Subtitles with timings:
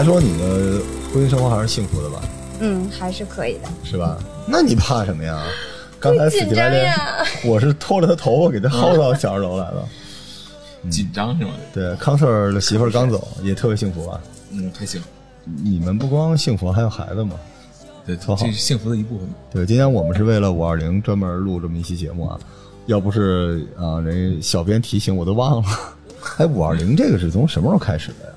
[0.00, 0.80] 的来说，你的
[1.12, 2.22] 婚姻生活还是幸福的吧？
[2.60, 3.68] 嗯，还是可以的。
[3.84, 4.18] 是吧？
[4.46, 5.42] 那你怕什么呀？
[5.98, 6.96] 刚才死乞白赖
[7.44, 9.86] 我是拖着他头发给他薅到小二楼来了。
[10.90, 11.50] 紧张是吗？
[11.74, 14.18] 对，康 Sir 的媳妇儿刚走，也特别幸福吧？
[14.52, 15.02] 嗯，还行，
[15.44, 17.34] 你们不光幸福，还有孩子嘛？
[18.06, 19.28] 对，特好这是幸福的一部分。
[19.52, 22.40] 对，今天我们是为了五二零专门录这么一期节目啊，
[22.86, 25.68] 要不是啊，人小编提醒我都忘了。
[26.38, 28.32] 哎，五二零这个是从什么时候开始的呀？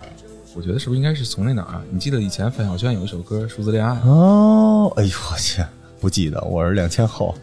[0.56, 1.82] 我觉得是不是应该是从那哪儿啊？
[1.90, 5.64] 你记得以前范晓萱有一首歌《数字恋爱》，哦，哎呦我去，
[6.00, 7.36] 不记得，我是两千后，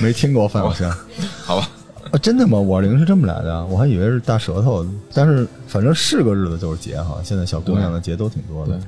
[0.00, 0.90] 没听过范晓萱。
[1.44, 1.70] 好吧？
[2.10, 2.58] 啊，真的吗？
[2.58, 3.64] 五二零是这么来的啊？
[3.66, 7.20] 我还以为是大舌头，但是反正是个日子就是节哈。
[7.22, 8.80] 现在小姑娘的节都挺多的对。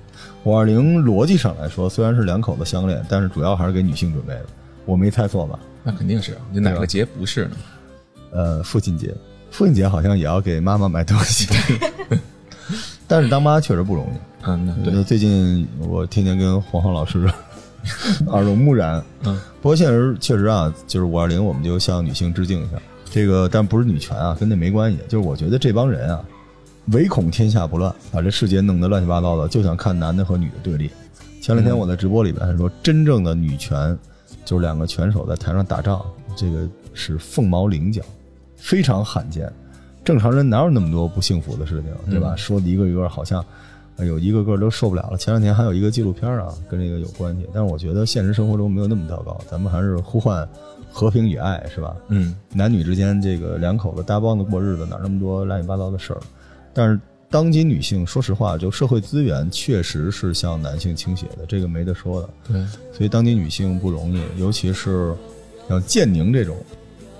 [0.45, 4.47] 五二零逻辑上来说，虽然是两口子相恋，但是主要还是给女性准备的。
[4.87, 5.59] 我没猜错吧？
[5.85, 7.57] 那肯定是，你哪个节不是呢？
[8.33, 9.15] 呃，父亲节，
[9.51, 11.47] 父亲节好像也要给妈妈买东西，
[13.11, 14.47] 但是当妈确实不容易。
[14.47, 17.29] 嗯，那对，最近我天天跟黄浩老师
[18.31, 19.03] 耳濡目染。
[19.25, 22.77] 嗯，不过现实确实啊，就是五二零，我们就向女性致敬一下。
[23.07, 24.99] 这个，但不是女权啊，跟那没关系。
[25.09, 26.23] 就是我觉得这帮人啊，
[26.93, 30.89] 唯恐天下不乱，把这世界弄得乱七八糟的，就想看男的和女的对立。
[31.43, 33.99] 前两天我在直播里边还说，真正的女权
[34.45, 36.01] 就是两个拳手在台上打仗，
[36.37, 38.01] 这个是凤毛麟角，
[38.57, 39.53] 非常罕见。
[40.05, 42.35] 正常人哪有那么多不幸福的事情，对吧？
[42.37, 43.45] 说的一个一个好像，
[43.97, 45.17] 哎呦，一个个都受不了了。
[45.19, 50.49] 前两天还有一个纪录片啊，跟这个有关系，但是我觉得现实生活中没有那么糟糕，咱们还是呼唤
[50.91, 51.95] 和平与爱，是吧？
[52.09, 56.21] 嗯，男女之间这个两口子搭帮子过日子，哪那么多乱七八糟的事儿？
[56.73, 56.99] 但是
[57.29, 62.29] 当今女性，说实话，就社会资源确实是向男性倾斜的，这个没得说的。
[62.49, 65.15] 对，所以当今女性不容易，尤其是
[65.69, 66.57] 像建宁这种，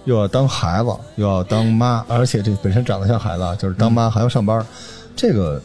[0.05, 4.65] 又要当孩子，又要当妈，而且这本身长得像孩子啊，就是当妈还要上班。
[5.15, 5.61] 这个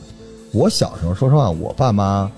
[0.52, 2.30] 我小时候，说实话，我爸妈，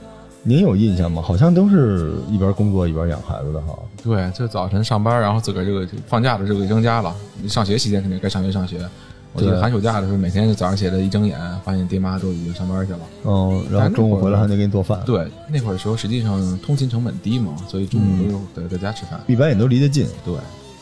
[0.44, 1.22] 您有印象吗？
[1.22, 3.78] 好像都是一边工作一边养孩子的哈。
[4.04, 7.14] 对，就早晨上班，然后自个儿这个放假的时候给扔家了。
[7.42, 8.88] 你上学期间肯定该上学上学。
[9.34, 13.00] 我记得对寒暑假的时候，每天就早上起来一睁眼，发现爹妈都已经上班去了。
[13.26, 15.00] 嗯，然后中午回来还得给你做饭。
[15.06, 19.20] 对，那会儿的时候实际上通勤成本低嘛，所以中午都得在家吃饭。
[19.28, 20.08] 一般也都离得近。
[20.26, 20.36] 对，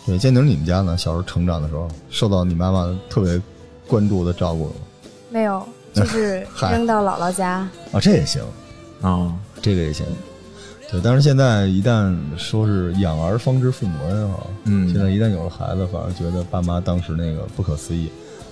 [0.06, 0.96] 对，建宁，你们家呢？
[0.98, 3.42] 小时候成长的时候，受到你妈妈特别
[3.88, 4.74] 关注的照顾吗？
[5.30, 7.68] 没有，就 是扔到姥姥家。
[7.92, 8.44] 啊，这也行，
[9.02, 10.06] 啊，这个也行。
[10.92, 18.08] 对，但是现在一旦说是养儿方知父母恩啊，嗯现在一旦有了孩子，反而觉得爸妈当时那个不可思议。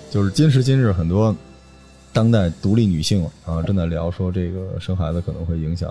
[0.10, 1.36] 就是今时今日，很多
[2.12, 5.90] 当代独立女性啊，正在聊说这个生孩子可能会影响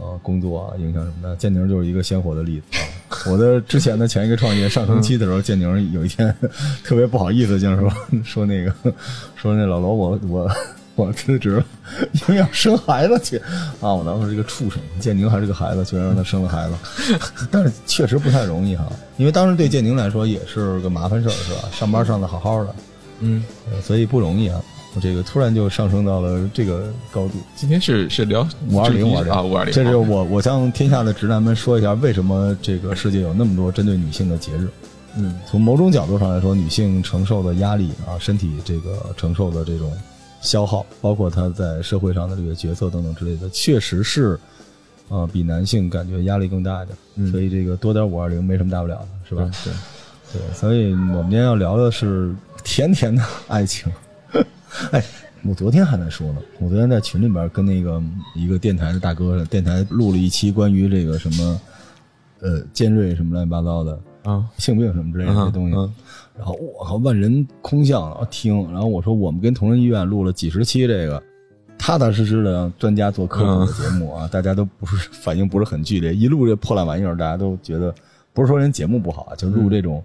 [0.00, 1.36] 啊工作啊，影响什么的。
[1.36, 2.82] 建宁就是一个鲜活的例子啊。
[3.30, 6.34] 我的之前的前一个创业上升期的时候，建宁有一天
[6.84, 7.92] 特别不好意思，就是说
[8.24, 8.72] 说那个
[9.36, 10.50] 说那老罗，我我
[10.94, 11.64] 我辞职了，
[12.12, 13.36] 因为要生孩子去
[13.80, 13.92] 啊。
[13.92, 18.86] 我当时是个畜生，建宁还是个孩子，居然让他生了孩子，但是确实不太容易哈。
[19.16, 21.68] 因为当时对建宁来说也是个麻烦事儿，是吧？
[21.72, 22.74] 上班上的好好的，
[23.20, 24.60] 嗯，呃所以不容易啊。
[24.94, 27.34] 我这个突然就上升到了这个高度。
[27.54, 34.68] 今天是是聊五二零，五二零啊，五二零，这是我我向天下的直男们说一下，为什么这个世界有那么多针对女性的节日。
[35.16, 39.92] 嗯，从某种角度上来说，女性承受的压力啊，身体这个承受的这种
[40.40, 44.38] 消耗，包括她在社会上的这个角色等等之类的，确实是，
[45.08, 46.96] 呃，比男性感觉压力更大一点。
[47.16, 49.50] 嗯所以这个多点五二零没什么大不了的，是吧？
[49.64, 49.72] 对，
[50.32, 52.32] 对，所以我们今天要聊的是
[52.62, 53.92] 甜甜的爱情。
[54.92, 55.04] 哎，
[55.42, 58.02] 我昨天还在说呢，我昨天在群里边跟那个
[58.34, 61.60] 一个电台的大哥，电台录了一期关于这个什么，
[62.40, 65.76] 呃，尖锐什么乱七八糟的啊，性病什么之类的这些东西。
[65.76, 65.94] 嗯
[66.38, 71.22] 然后我靠，万人空巷然后听，然后我说我们跟同仁医院录了几十期这个，
[71.76, 77.94] 踏踏实实的让专家做科普的节目啊，大家都不是 反应不是很剧烈，一录这破烂玩意儿，大家都觉得
[78.32, 80.02] 不是说人节目不好啊，就录这种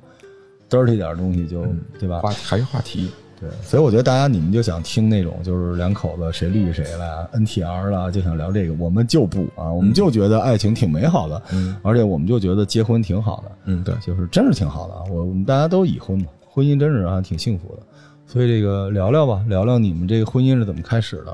[0.70, 1.66] dirty 点的东西就、
[1.98, 2.20] 对吧？
[2.20, 3.10] 话还是话题，
[3.40, 15.04] 对，所以我觉得大家你们就想听那种就是两口子谁绿谁了，NTR 了，就想聊这个，我们就不啊，我们就觉得爱情挺美好的，嗯而且我们就觉得结婚挺好的，嗯，对，就是真是挺好的啊。
[15.10, 17.82] 我我们大家都已婚嘛，婚姻真是啊挺幸福的。
[18.28, 21.32] 所以这个聊聊吧，聊聊你们这个婚姻是怎么开始的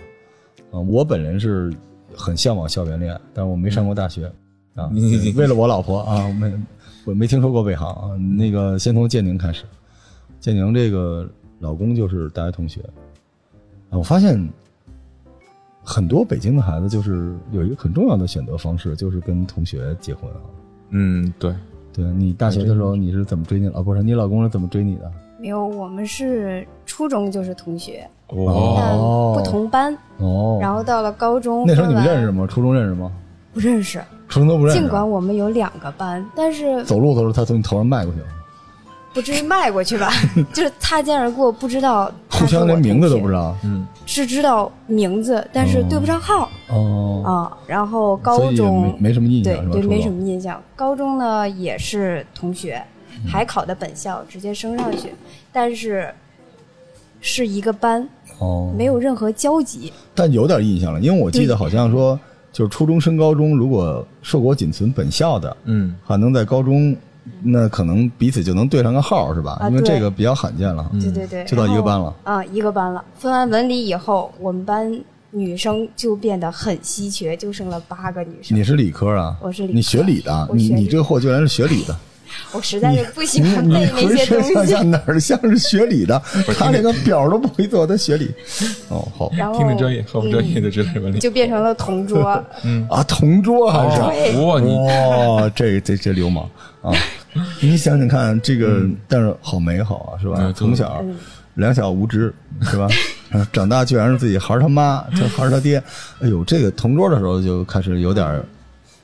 [0.71, 0.79] 啊？
[0.79, 1.71] 我本人是
[2.13, 4.25] 很向往校园恋爱，但是我没上过大学
[4.75, 4.91] 啊。
[5.35, 6.53] 为了我老婆啊，我没
[7.05, 8.17] 我没听说过北航啊。
[8.17, 9.63] 那个先从建宁开始，
[10.41, 11.29] 建宁这个
[11.61, 12.81] 老公就是大学同学
[13.89, 13.97] 啊。
[13.97, 14.37] 我发现
[15.83, 20.41] 很多北京的孩子就是有一个很重要的选择方式，就是跟同学结婚啊。
[20.89, 21.55] 嗯，对，
[21.93, 23.81] 对你大学的时候你是怎么追你老？
[23.81, 25.09] 不是你老公是怎么追你的？
[25.39, 29.97] 没有，我们是初中就是同学，哦不同班。
[30.17, 32.45] 哦，然后到了高中，那时候你们认识吗？
[32.45, 33.11] 初中认识吗？
[33.53, 33.99] 不认识？
[34.27, 34.79] 初中都不认识。
[34.79, 38.27] 尽管我们有两个班，但是走路的时候他从你头上迈过去了，
[39.13, 40.09] 不至于迈过去吧，
[40.53, 43.55] 就是擦肩而过，不知道互相连名字都不知，道。
[43.63, 47.57] 嗯，是知道名字，但是对不上号哦，啊。
[47.67, 49.69] 然后高中没没什么印象？
[49.69, 50.61] 对对，没什么印象。
[50.75, 52.81] 高中呢也是同学，
[53.15, 55.13] 嗯还考的本校，直接升上去，
[55.51, 56.13] 但是
[57.19, 58.07] 是一个班，
[58.39, 59.91] 哦，没有任何交集。
[60.15, 62.17] 但有点印象了，因为我记得好像说，
[62.53, 66.95] 就是初中升高中，如果硕果仅存本校的，嗯，还能在高中，
[67.43, 69.59] 那可能彼此就能对上个号，是吧？
[69.69, 70.89] 因为这个比较罕见了。
[70.99, 73.03] 对对对，就到一个班了啊，一个班了。
[73.15, 78.57] 分完文理以后，我们班女生就变得很稀缺，就剩了八个女生。
[78.57, 79.37] 你是理科啊？
[79.41, 81.95] 我是理科你学理的，你你这货居然是学理的，
[82.53, 84.91] 我实在是不喜欢你背那些东浑身。
[84.91, 86.21] 哪儿像是学理的？
[86.57, 88.29] 他连个表都不会做，他学理。
[88.89, 91.19] 哦，好然后听听专业和不专业的之类的问题。
[91.19, 92.21] 就变成了同桌。
[92.89, 94.01] 啊，同桌还是？
[94.37, 96.43] 哦，哇，你哇，这这这流氓
[96.81, 96.91] 啊！
[97.61, 100.35] 你想想看，这个但是好美好啊，是吧？
[100.39, 101.15] 嗯从小嗯
[101.55, 102.33] 两小无知，
[102.63, 102.87] 是吧？
[103.31, 105.81] 啊长大居然是自己孩儿他妈，这孩儿他爹。
[106.21, 108.43] 哎呦，这个同桌的时候就开始有点儿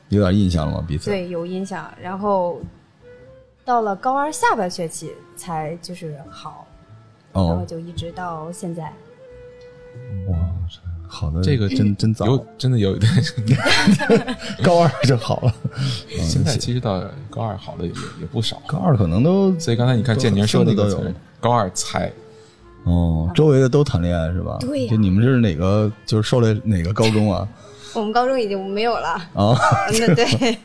[0.09, 1.09] 有点印象了嘛，彼此。
[1.09, 1.89] 对，有印象。
[2.01, 2.61] 然后
[3.67, 6.65] 到了高二下半学期才就是好，
[7.33, 8.83] 然后哦，就一直到现在。
[10.29, 10.37] 哇，
[10.69, 13.11] 塞好的，这个真 真早，有真的有一点，
[14.63, 15.53] 高二就好了。
[16.21, 17.91] 现在其实到高二好的也
[18.21, 18.61] 也不少。
[18.65, 22.09] 高二可能都所以刚才你看建宁说那个都有词，高二才
[22.85, 24.55] 哦，周围的都谈恋爱是吧？
[24.61, 25.91] 对呀就你们是哪个？
[26.05, 27.45] 就是受了哪个高中啊？
[27.97, 29.57] 我们高中已经没有了，啊，
[29.89, 30.57] 嗯，对，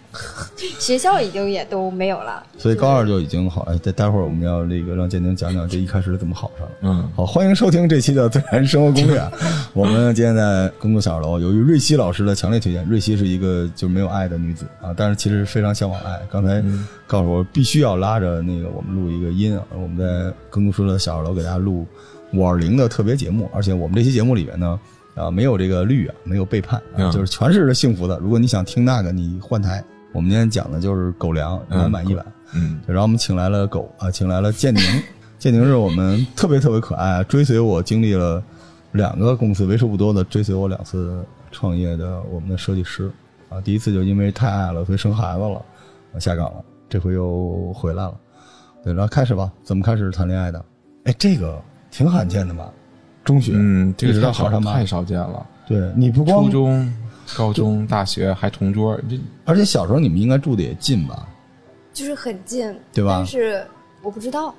[0.79, 2.45] 学校已经也都没有了。
[2.59, 3.63] 所以高二就已经好。
[3.63, 6.73] 哎，待待会儿我们要那个让建宁讲讲这一开始是怎么好上的。
[6.83, 9.23] 嗯，好，欢迎收听这期的自然生活攻略。
[9.73, 16.21] 我们今天在工作小二楼，由于瑞希老师的强烈推荐，瑞希是一个就是没有爱的女子啊，但是其实非常向往爱。
[16.31, 16.63] 刚才
[17.07, 21.87] 告诉我必须要拉着那个我们录一个音啊，我们在工作书的小二楼给大家录
[22.35, 24.79] 五二零的特别节目，而且我们这期节目里边呢。
[25.15, 26.81] 啊，没有这个绿啊，没有背叛
[27.13, 28.19] 就是全是幸福的。
[28.19, 29.83] 如果你想听那个，你换台。
[30.13, 32.27] 我们今天讲的就是狗粮，满满一碗。
[32.55, 34.83] 嗯，然后我们请来了狗啊，请来了建宁。
[35.39, 38.43] 建宁是我们特别特别可爱啊，追随我经历了
[38.93, 43.11] 两个公司，为数不多的追随我两次创业的我们的设计师
[43.49, 43.59] 啊。
[43.63, 45.65] 第一次就因为太爱了，所以生孩子了，
[46.15, 46.63] 啊下岗了。
[46.91, 48.15] 这回又回来了。
[48.85, 50.63] 对，然后开始吧，怎么开始谈恋爱的？
[51.05, 51.59] 哎，这个
[51.91, 52.71] 挺罕见的吧？
[53.25, 55.47] 中学，嗯，这个太少到孩儿他妈太少见了。
[55.67, 56.95] 对你不光初，中、
[57.37, 61.29] 高中、大学还同桌，这而且小时候你们应该住的也近吧？
[61.93, 63.65] 就是很近，对吧但是
[64.03, 64.55] 我不知道，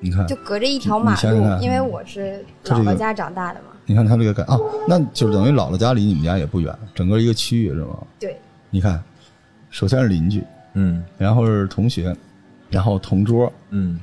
[0.00, 3.66] 你看就，隔着一条马路，因为我是姥姥家长大的嘛。
[3.86, 7.98] 你看他这个感啊，那就是等于姥姥家离你们家也不远，整个一个区域是吗？
[8.18, 8.38] 对，
[8.70, 9.02] 你看，
[9.70, 10.42] 首先是邻居，
[10.74, 12.16] 嗯然后是同学，
[12.70, 14.00] 然后同桌，嗯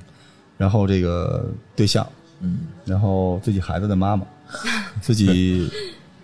[0.57, 2.07] 然后这个对象，
[2.41, 4.25] 嗯，然后自己孩子的妈妈，
[5.01, 5.71] 自己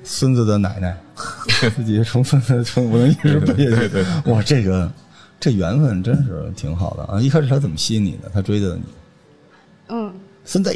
[0.04, 0.98] 孙子的奶奶，
[1.76, 3.90] 自己重孙子重，我能一直背下去。
[3.90, 4.92] 对对哇，这个
[5.40, 7.22] 这缘分真是挺好的啊！
[7.22, 8.30] 一开始他怎么吸引你的？
[8.34, 8.84] 他追的你，
[9.90, 10.14] 嗯，
[10.46, 10.76] 孙子，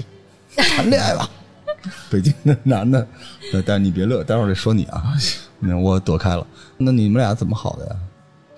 [0.55, 1.29] 谈恋爱吧。
[2.11, 3.07] 北京的男的，
[3.53, 5.13] 呃但是你别乐，待会儿得说你啊。
[5.59, 6.45] 那我躲开了。
[6.77, 7.95] 那你们俩怎么好的呀？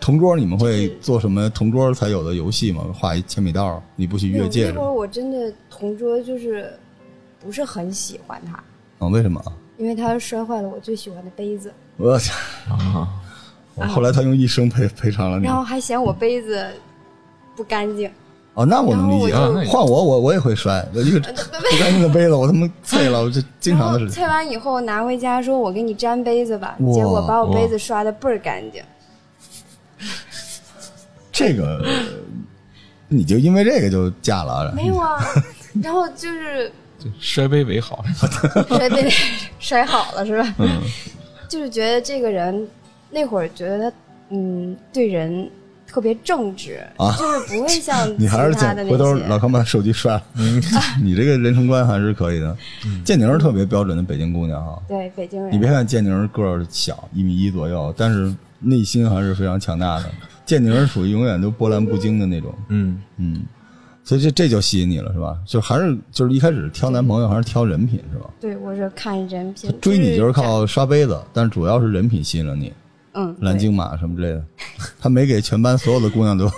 [0.03, 2.83] 同桌你们会做什么同桌才有的游戏吗？
[2.93, 4.91] 画一铅笔道，你不许越界那会儿？
[4.91, 6.77] 我真的同桌就是
[7.39, 8.61] 不是很喜欢他，
[8.99, 9.53] 啊，为什么啊？
[9.77, 12.33] 因为他摔坏了我最喜欢的杯子，我操！
[12.69, 15.55] 啊，后来他用一生赔赔偿了你然。
[15.55, 16.67] 后还嫌我杯子
[17.55, 18.11] 不干净。
[18.55, 19.33] 哦，那我能理解。
[19.33, 20.85] 换我，我我也会摔。
[20.93, 24.21] 有一个不干净的杯子，我他妈碎了， 我就经常的事情。
[24.21, 28.83] 然后菜完以后拿回家说：“我给你粘杯子吧。”结果把我杯子刷的倍儿干净。
[31.33, 31.83] 这个，
[33.09, 34.71] 你就因为这个就嫁了？
[34.73, 35.19] 没有啊，
[35.83, 36.71] 然后就是
[37.19, 38.05] 摔杯为好，
[38.69, 39.09] 摔杯
[39.59, 40.53] 摔好了是吧？
[40.59, 40.81] 嗯，
[41.49, 42.65] 就是觉得这个人
[43.09, 43.97] 那会儿觉得他
[44.29, 45.49] 嗯对人
[45.87, 49.13] 特别正直，啊就是不会像 你还是讲回头。
[49.27, 50.23] 老康把手机摔了。
[51.01, 52.55] 你这个人生观还是可以的。
[53.03, 54.81] 建宁是特别标准的北京姑娘哈。
[54.87, 60.05] 对北京人，你别看建宁个儿小，一米一左右，但是内心还是非常强大的。
[60.45, 62.53] 建宁是属于永远都波澜不惊的那种。
[62.69, 63.43] 嗯，嗯，
[64.03, 65.37] 所以这这就吸引你了是吧？
[65.45, 68.29] 就还是就是一开始挑男朋友还是挑人品是吧？
[68.39, 72.73] 对我是看人品，追你就是靠刷杯子，但是主要是人品吸引了你，
[73.13, 74.43] 嗯蓝鲸马什么之类的。
[74.99, 76.45] 他没给全班所有的姑娘都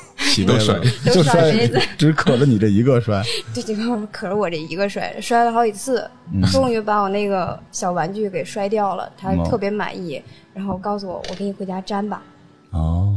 [0.48, 3.24] 都 摔，就都摔杯子只可着你这一个摔。
[3.54, 9.10] 对这个可是我这一个摔，摔了好几次，嗯终于把我那个小玩具给摔掉了。
[9.18, 10.22] 他哦特别满意，
[10.54, 12.22] 然后告诉我，我给你回家粘吧。
[12.72, 13.16] 哦，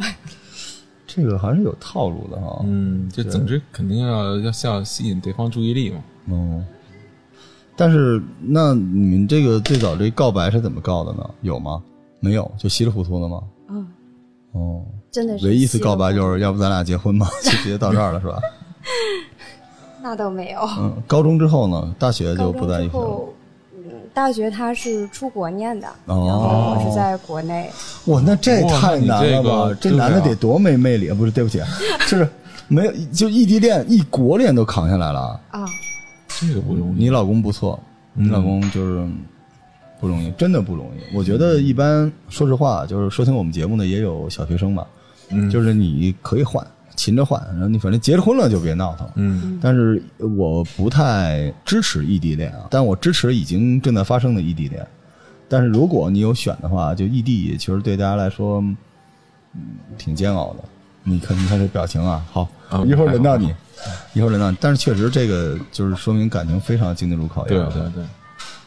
[1.06, 2.60] 这个还是有套路的哈。
[2.64, 5.98] 嗯，就总之肯定要要要吸引对方注意力嘛。
[6.30, 6.64] 哦，
[7.76, 11.28] 但是那你们这个最早这告白是怎么告的呢？
[11.42, 11.82] 有吗？
[12.20, 13.42] 没有，就稀里糊涂的吗？
[13.68, 13.86] 嗯，
[14.52, 18.38] 哦，真的是唯一一次告白就是要不咱俩结婚吧， 就直接到这儿了是吧？
[20.02, 20.60] 那倒没有。
[20.78, 23.24] 嗯，高中之后呢，大学就不在一起了。
[24.12, 27.70] 大学他是出国念的，哦然后我是在国内。
[28.06, 29.78] 哇，那这哇太难了吧？
[29.80, 31.14] 这男的得多没魅力啊！
[31.14, 31.60] 不是，对不起，
[32.08, 32.28] 就是
[32.68, 35.40] 没有就异地恋、异国恋都扛下来了。
[35.50, 35.64] 啊，
[36.28, 37.04] 这个不容易。
[37.04, 37.78] 你老公不错，
[38.14, 39.06] 你老公就是
[40.00, 41.16] 不容易，真的不容易。
[41.16, 44.86] 我觉得一般，说实话，就是收听我们节目的也有小学生嘛，
[45.30, 46.66] 嗯就是你可以换，
[46.96, 49.08] 勤着换，然后你反正结了婚了就别闹腾。
[49.14, 50.02] 嗯但是
[50.36, 54.86] 我不太支持异地恋啊，但我支持已经正在发生的异地恋。
[55.48, 58.60] 但是如果你有选的话，就异地其实对大家来说，
[59.54, 59.60] 嗯，
[59.98, 60.64] 挺煎熬的。
[61.02, 63.54] 你看，你看这表情啊，好，啊一会儿轮到你，
[64.12, 64.56] 一会儿轮到你。
[64.60, 67.58] 但是确实这个就是说明感情非常经得住考验。
[67.70, 68.04] 对对对，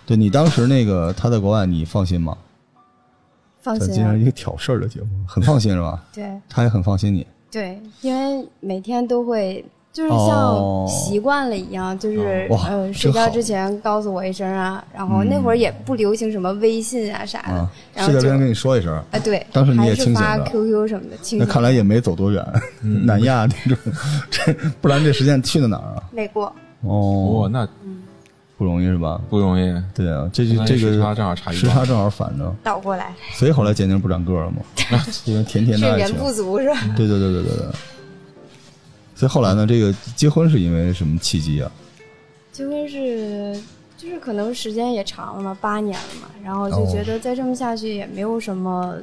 [0.07, 2.35] 对你当时那个他在国外，你放心吗？
[3.61, 4.19] 放心啊咱今天。
[4.19, 6.03] 一个挑事儿的节目，很放心是吧？
[6.11, 7.25] 对他也很放心你。
[7.53, 9.63] 对，因为每天都会。
[9.93, 10.87] 就是哦。
[10.87, 20.49] 像习惯了一样，就是哇呃，睡觉之前告诉我一声啊，然后那会儿也不流行什么微信啊啥的啊，，然后就睡觉之前跟你说一声，啊对，当时你也还是发清醒的。
[20.49, 21.39] QQ 什么的，清醒。
[21.39, 22.43] 那看来也没走多远，
[22.81, 23.05] 嗯。
[23.05, 23.93] 南亚那种，
[24.31, 26.01] 这不然这时间去的哪儿啊？
[26.11, 27.41] 美国，哦。
[27.41, 27.69] 哇，，那
[28.63, 29.19] 不容易是吧？
[29.29, 29.63] 不容易。
[29.93, 34.61] 对啊，这就这个那时差正好差一半时差正好反着，倒过来，所以后来渐渐不长个儿了嘛，
[35.25, 36.07] 因为甜甜的爱情。
[36.07, 36.75] 睡眠不足是吧？
[36.95, 37.65] 对对对对对对。
[39.15, 41.69] 所以后来呢，这个结婚是因为什么契机啊？
[42.53, 43.59] 结婚是
[43.97, 48.95] 就是可能时间也长了嘛，八年了嘛，然后就哦觉得再这么下去也没有什么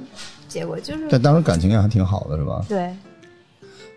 [0.49, 2.65] 结果，就是但当时感情也还挺好的，是吧？
[2.67, 2.91] 对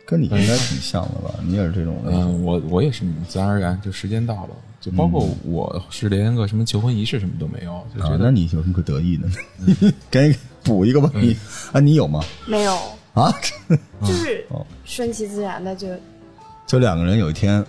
[0.05, 1.33] 跟你应该挺像的吧？
[1.45, 2.11] 你也是这种的。
[2.11, 4.49] 嗯，我我也是自然而然就时间到了，
[4.83, 9.93] 就包括我是连个什么求婚仪式什么都没有，就觉，啊那得你有什么可得意的呢？
[10.11, 11.37] 赶紧补一个吧，你
[11.71, 12.21] 啊，你有吗？
[12.45, 12.75] 没有，
[13.13, 13.33] 啊，
[14.03, 15.87] 就是哦顺其自然的就
[16.67, 17.63] 就两个人有一天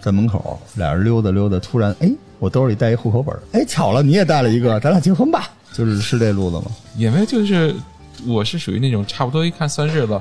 [0.00, 2.08] 在门口，俩人溜达溜达，突然哎，
[2.38, 6.66] 我兜里带一户口本儿，哎，巧了，你也带了一个，咱俩结婚吧，就是是这路子吗？
[6.96, 7.74] 也没就是
[8.28, 10.20] 我是属于那种差不多一看算日子，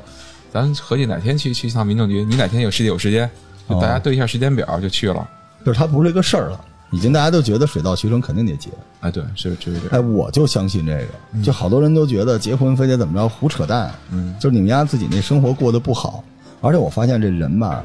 [0.52, 3.30] 咱合计哪天去去一趟民政局，你哪天有时间有时间，
[3.70, 5.30] 就大家对一下时间表就去了。
[5.66, 6.60] 就是它不是一个事儿了，
[6.92, 8.70] 已经大家都觉得水到渠成，肯定得结。
[9.02, 13.94] 哎，对，是是是这哎，我就相信这个，就好多人都觉得结婚非得怎么着，胡扯淡。
[14.12, 16.24] 嗯，就是你们家自己那生活过得不好，
[16.62, 17.84] 而且我发现这人吧，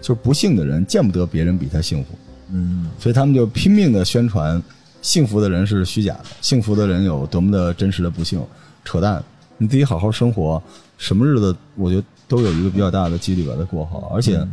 [0.00, 2.10] 就是不幸的人见不得别人比他幸福，
[2.50, 4.62] 嗯，所以他们就拼命的宣传
[5.00, 8.40] 幸福的人是虚假的，幸福的人有多么的真实的不幸，
[8.84, 9.22] 扯淡。
[9.58, 10.60] 你自己好好生活，
[10.98, 14.44] 什么日子我觉得都有一个比较大的几率把它过好，而且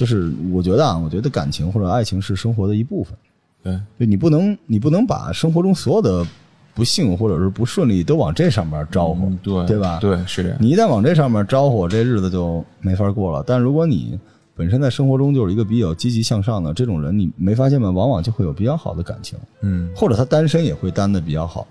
[0.00, 3.14] 就是我觉得啊，我觉得感情或者爱情是生活的一部分。
[3.62, 6.26] 对，就你不能，你不能把生活中所有的
[6.74, 9.98] 不幸或者是不顺利都往这上面招呼，嗯对对吧？
[10.00, 10.56] 对，是这样。
[10.58, 13.44] 你一旦往这上面招呼，这日子就没法过了。
[13.46, 14.18] 但如果你
[14.56, 17.90] 本身在生活中就是一个比较积极向上的这种人，你没发现吗？
[17.90, 21.66] 往往就会有比较好的感情，嗯，或者他单身也会单的比较好。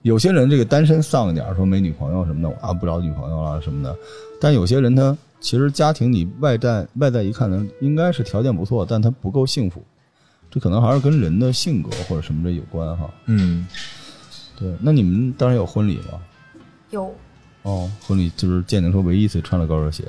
[0.00, 3.94] 有些人这个单身丧一点，说没女朋友什么的，啊不找女朋友了什么的。
[4.40, 5.14] 但有些人他
[5.44, 9.84] 其实家庭你外在外在一看呢，应该是条件不错，但他不够幸福。
[10.50, 13.12] 这可能还是跟人的性格或者什么的有关哈。
[13.26, 13.66] 嗯，
[14.58, 16.18] 对，那你们当然有婚礼吗？
[16.88, 17.14] 有
[17.60, 20.02] 哦，婚礼就是建宁说唯一一次穿了高跟鞋，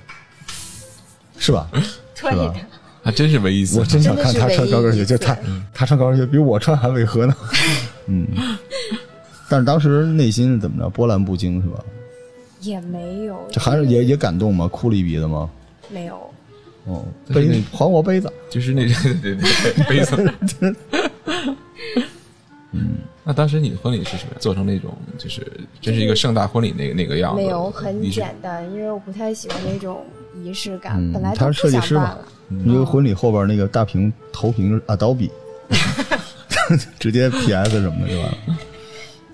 [1.37, 1.67] 是吧？
[2.15, 2.55] 对是吧的，
[3.03, 3.83] 还真是唯一一次我。
[3.83, 5.37] 真想看他穿高跟鞋，就他
[5.73, 7.35] 他穿高跟鞋比我穿还违和呢。
[8.07, 8.25] 嗯，
[9.49, 10.89] 但是当时内心是怎么着？
[10.89, 11.83] 波澜不惊是吧？
[12.65, 14.67] 也没有，这还是也也感动吗？
[14.67, 15.49] 哭了一鼻子吗？
[15.89, 16.15] 没有，
[16.85, 18.31] 哦，杯还我杯子。
[18.49, 20.33] 就是那对对对杯子。
[22.71, 24.37] 嗯，那当时你的婚礼是什么呀？
[24.39, 25.45] 做成那种就是
[25.79, 27.41] 真是一个盛大婚礼那个那个样子？
[27.41, 30.03] 没有，很简单，因为我不太喜欢那种
[30.43, 32.25] 仪式感，嗯本来他是设计师嘛想办了。
[32.49, 35.29] 你这个婚礼后边那个大屏投屏 Adobe，
[36.99, 38.37] 直接 PS 什么的就完了。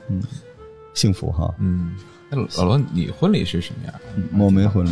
[0.09, 0.21] 嗯，
[0.93, 1.53] 幸福哈。
[1.59, 1.95] 嗯，
[2.31, 3.93] 那老罗，你婚礼是什么样？
[4.39, 4.91] 我没婚礼，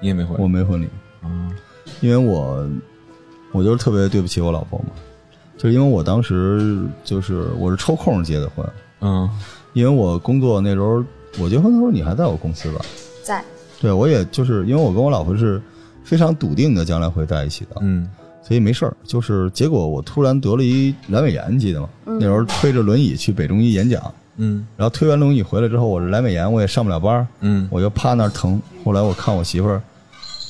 [0.00, 0.42] 你也没婚礼？
[0.42, 0.86] 我没婚礼，
[1.20, 1.50] 啊，
[2.00, 2.64] 因为我
[3.52, 4.90] 我就是特别对不起我老婆嘛，
[5.58, 8.64] 就是因为我当时就是我是抽空结的婚，
[9.00, 9.28] 嗯
[9.72, 11.04] 因为我工作那时候
[11.38, 12.80] 我结婚的时候你还在我公司吧？
[13.24, 13.44] 在
[13.80, 15.60] 对我也就是因为我跟我老婆是
[16.04, 18.08] 非常笃定的将来会在一起的，嗯
[18.42, 18.96] 所以没事儿。
[19.02, 21.88] 就是结果我突然得了一阑尾炎，记得吗？
[22.04, 24.00] 那时候推着轮椅去北中医演讲，
[24.36, 28.60] 嗯然后推完轮椅回来之后，我这阑尾炎我也上不了班儿，嗯我就趴那儿疼。
[28.84, 29.82] 后来我看我媳妇儿，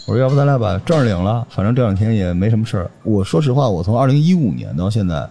[0.06, 2.90] 我说要不咱俩把证领了，反正这两天也没什么事儿。
[3.02, 5.28] 我说实话，我从二零一五年到现在，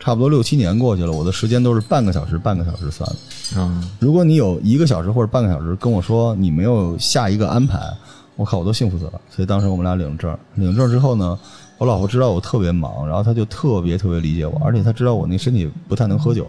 [0.00, 3.60] 差不多六七年过去了，我的时间都是半个小时半个小时算的。
[3.60, 7.80] 啊如果你有一个小时或者半个小时跟我说你没有下一个安排，
[8.36, 9.20] 我靠，我都幸福死了。
[9.30, 11.38] 所以当时我们俩领证，领证之后呢，
[11.78, 16.48] 我老婆知道我特别忙，然后她就特别特别理解我，而且她知道我那身体不太能喝酒，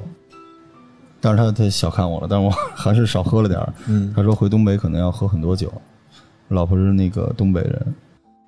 [1.21, 3.73] 但是他他小看我了，但是我还是少喝了点儿。
[3.88, 5.71] 嗯他说回东北可能要喝很多酒，
[6.47, 7.95] 我老婆是那个东北人，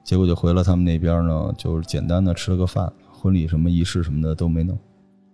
[0.03, 4.77] 结果就回了他们那边呢，就是简单的吃了个饭，婚礼什么仪式什么的都没弄。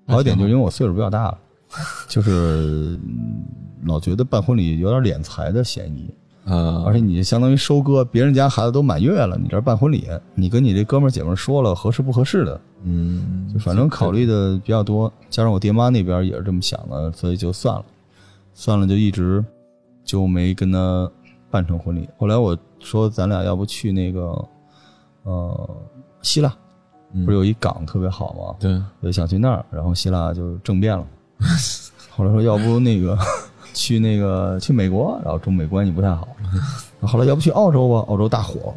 [0.08, 1.38] 好一点就是因为我岁数比较大了，
[2.08, 3.44] 就是嗯
[3.84, 6.14] 老觉得办婚礼有点敛财的嫌疑，
[6.50, 17.86] 呃而且你相当于收割别人家孩子都满月了，你这儿办婚礼，你跟你这哥们儿姐们儿说了合适不合适的，嗯就反正考虑的比较多，加上我爹妈那边也是这么想的，所以就算了，
[18.54, 19.44] 算了就一直
[20.06, 21.12] 就没跟他
[21.52, 22.08] 办成婚礼。
[22.18, 24.46] 后来我说咱俩要不去那个
[25.24, 25.70] 呃
[26.22, 26.56] 希腊，
[27.12, 28.56] 嗯不是有一港特别好吗？
[28.58, 31.06] 对我就想去那儿，然后希腊就政变了，
[32.16, 33.18] 后来说要不那个
[33.78, 36.28] 去那个去美国，然后中美关系不太好，
[37.02, 38.74] 后 后来要不去澳洲吧，澳洲大火，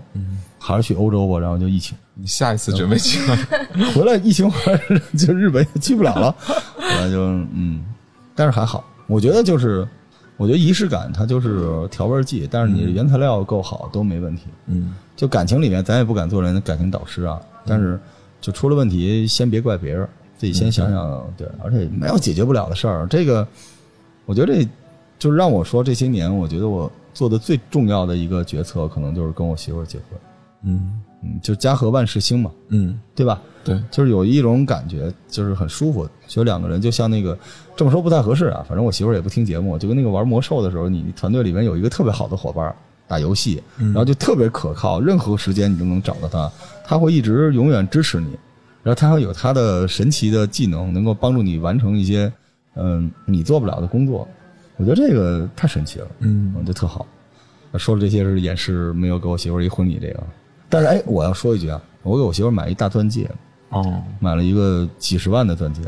[0.59, 1.97] 还是去欧洲吧，然后就疫情。
[2.14, 3.19] 你下一次准备去？
[3.97, 4.80] 回来疫情回来
[5.16, 7.22] 就日本也去不了了， 后来就
[7.55, 7.83] 嗯，
[8.35, 9.88] 但是还好，我觉得就是，
[10.37, 14.44] 我觉得仪式感它就是调味剂，但是你原材料够好都没问题。
[14.66, 17.98] 嗯就感情里面，咱也不敢做人的感情导师啊，但是
[18.40, 23.07] 就出了问题，先别怪别人，自己先想想，对，而且没有解决不了的事儿。
[23.11, 23.46] 这个，
[24.25, 24.66] 我觉得这
[25.20, 30.18] 就是让我说这些年，我觉得我做的最重要的一个决策，可能就是跟我媳妇儿结婚。
[30.64, 31.00] 嗯。
[31.22, 33.42] 嗯，就家和万事兴嘛，嗯，对吧？
[33.62, 37.38] 对，就是有一种感觉，就是很舒服，就两个人就像那个
[37.76, 42.74] 这么说不太合适啊，反正我媳妇儿也不听节目，就跟那个玩魔兽的时候，你团队里面有一个特别好的伙伴
[43.06, 46.50] 打游戏，然后就特别可靠，任何时间你都能找到他，
[46.87, 48.30] 他会一直永远支持你，
[48.83, 52.33] 然后他会有他的神奇的技能，能够帮助你完成一些
[52.76, 54.26] 嗯你做不了的工作，
[54.81, 56.55] 我觉得这个太神奇了，嗯。
[56.57, 57.07] 嗯，就特好。
[57.77, 60.23] 说了这些是掩饰没有给我媳妇儿一婚礼这个，
[60.71, 63.31] 但是哎，我要说一句啊，我给我媳妇儿买一大钻戒，
[63.69, 65.83] 哦，买了一个几十万的钻戒，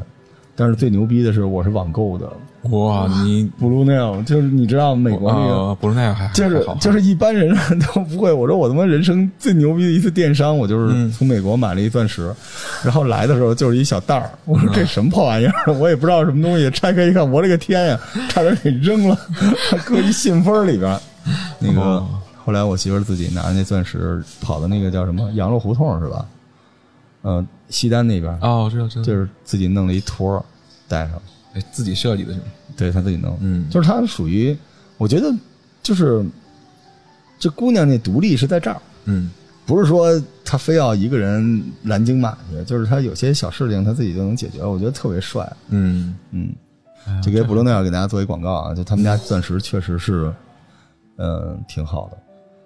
[0.54, 2.30] 但是最牛逼的是我是网购的
[2.70, 5.54] 哇，你 Blue Nail，就是你知道美国那个。
[5.68, 8.32] 啊不是那样还就是还就是一般人都不会。
[8.32, 12.32] 我说我他妈人生最牛逼的一次电商，我就是嗯从美国买了一钻石，
[12.84, 14.30] 然后来的时候就是一小袋儿。
[14.44, 15.72] 我说嗯这什么破玩意儿？
[15.74, 16.70] 我也不知道什么东西。
[16.70, 19.18] 拆开一看，我勒个天呀，差点给扔了，
[19.84, 20.96] 搁一信封里边。
[21.58, 22.08] 那个哦
[22.44, 26.26] 后来我媳妇儿自己拿着那钻石跑到那个叫什么羊肉胡同是吧？
[27.22, 30.44] 呃，西单那边哦，我知道知道，就是自己弄了一托儿
[30.86, 31.20] 带上，
[31.54, 32.44] 哎自己设计的是吗？
[32.76, 33.68] 对他自己弄，嗯。
[33.68, 34.56] 就是他属于，
[34.98, 35.34] 我觉得
[35.82, 36.24] 就是
[37.38, 39.30] 这姑娘那独立是在这儿，嗯。
[39.64, 46.52] 不是说她非要一个人蓝鲸马去，就是她有些小事情她自己就能解决，我觉得特别帅，嗯，嗯，
[47.06, 50.34] 哎呀就给布鲁内尔给大家做一广告啊，就他们家钻石确实是，
[51.16, 52.18] 嗯、挺好的，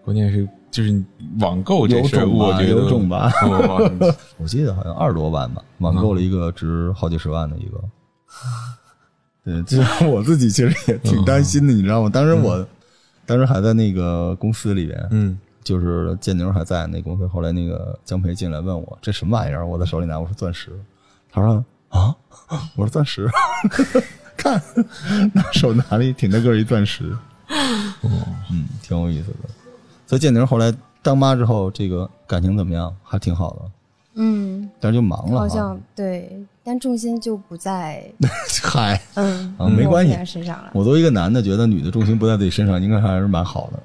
[0.02, 1.02] 关键是就是
[1.40, 3.32] 网购这事我觉得有种吧
[4.36, 7.82] 我记得好像二十多万吧，网购了一个值好几十万的一个。
[9.42, 12.10] 对，这我自己其实也挺担心的，你知道吗？
[12.10, 12.66] 当时我，
[13.24, 17.26] 当时还在那个公司里边，嗯就是建牛还在那公司。
[17.26, 20.70] 后来那个江培进来问我这什么玩意儿，我在手里拿，我说钻石。
[21.32, 22.14] 他说啊，
[22.76, 23.26] 我说钻石，
[24.36, 24.60] 看，
[25.32, 27.16] 拿手拿了一挺大个一钻石，
[28.50, 29.48] 嗯，挺有意思的。
[30.06, 32.94] 所以建宁后来当妈之后，这个感情怎么样？
[33.02, 33.62] 还挺好的。
[34.18, 38.02] 嗯，但是就忙了，好像对，但重心就不在
[38.62, 40.70] 嗨，嗯啊没关系我身上了。
[40.72, 43.82] 我作为一个男的，觉得女的重心不在自己身上，应该还是蛮好的，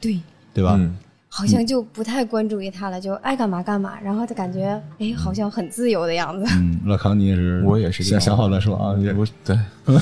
[0.00, 0.20] 对，
[0.52, 0.74] 对吧？
[0.78, 0.94] 嗯
[1.32, 6.44] 好像就不太关注于他了，就爱干嘛干嘛，然后就感觉哎，好像很自由的样子。
[6.56, 8.76] 嗯，老康你也是，我也是想想好了是吧？
[8.76, 9.56] 啊，也我对，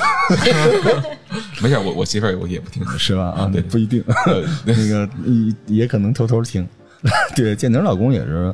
[1.62, 3.24] 没事，我我媳妇儿我也不听，是吧？
[3.36, 5.08] 啊，对不一定，呃 那个
[5.66, 6.66] 也也可能偷偷听。
[7.36, 8.52] 对，建宁老公也是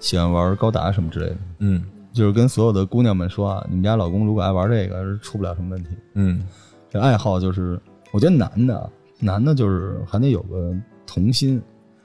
[0.00, 5.90] 喜欢玩高达什么之类的，嗯就是跟所有的姑娘们说啊，你们家老公如果爱玩这个，是出不了什么问题。
[6.14, 6.42] 嗯
[6.88, 7.78] 这爱好就是，
[8.12, 10.72] 我觉得男的，男的就是还得有个
[11.06, 11.60] 童心，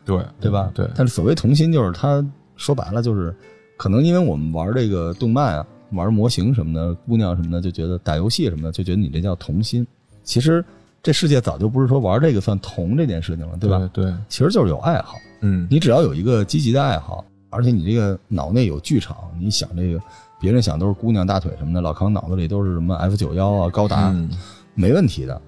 [0.05, 0.71] 对对吧？
[0.73, 3.35] 对，但是所谓童心，就是他说白了就是，
[3.77, 9.85] 可能因为我们玩这个动漫啊，玩模型什么的，姑娘什么的就觉得打游戏什么的，就觉得你这叫童心。
[10.23, 10.63] 其实
[11.01, 13.89] 这世界早就不是说玩这个算童这件事情了，对吧？
[13.91, 19.99] 对，其实就是有爱好，嗯，你只要有一个积极的爱好，而且你这个脑内有剧场，你想这个，
[20.39, 24.29] 别人想都是姑娘大腿什么的，老康脑子里都是什么 F 九幺啊、高达，嗯
[24.73, 25.41] 没问题的。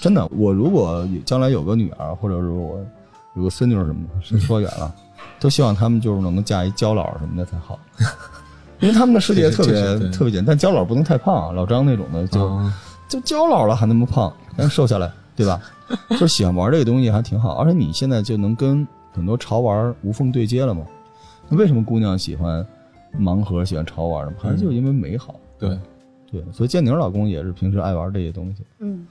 [0.00, 2.78] 真的，我如果将来有个女儿，或者是我
[3.40, 4.94] 有个孙女儿什么的，说远了，
[5.40, 7.78] 都希望他们就是能嫁一娇老什么的才好，
[8.80, 12.72] 因为他们的世界特别特别简单，但焦老不能太胖啊，老张那种的就、啊
[13.08, 15.60] 就娇老了还那么胖，能瘦下来，对吧？
[16.10, 20.86] 就是喜欢玩这个东西还挺好，而且你现在就能跟很多潮玩无缝对接了嘛。
[21.48, 22.64] 那为什么姑娘喜欢
[23.18, 24.32] 盲盒，喜欢潮玩呢？
[24.38, 25.34] 还是就是因为美好。
[25.58, 25.76] 对，
[26.30, 29.04] 对，所以建宁老公也是平时爱玩这些东西，嗯，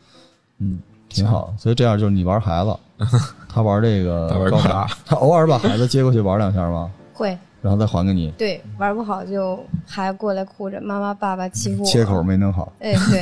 [0.60, 1.54] 嗯，挺好。
[1.58, 2.76] 所以这样就是你玩孩子，
[3.50, 6.90] 他玩这个他玩高高达他偶尔把孩子接过去玩两下吗？
[7.14, 7.38] 会。
[7.62, 13.22] 然后再还给你，对玩不好就还过来哭着，妈妈爸爸欺负我，切口没弄好，哎 对，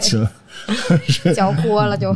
[1.23, 2.13] 这脚豁了就，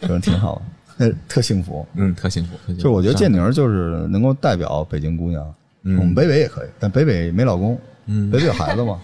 [0.00, 0.60] 这挺好，
[0.96, 1.86] 那特幸福。
[1.94, 2.82] 嗯，特幸福，特幸福。
[2.82, 5.98] 就我觉得建上宁就是能够代表北京姑娘，嗯。
[6.00, 8.28] 我们北北也可以，但北北没老公，嗯。
[8.28, 9.00] 北北有孩子吗？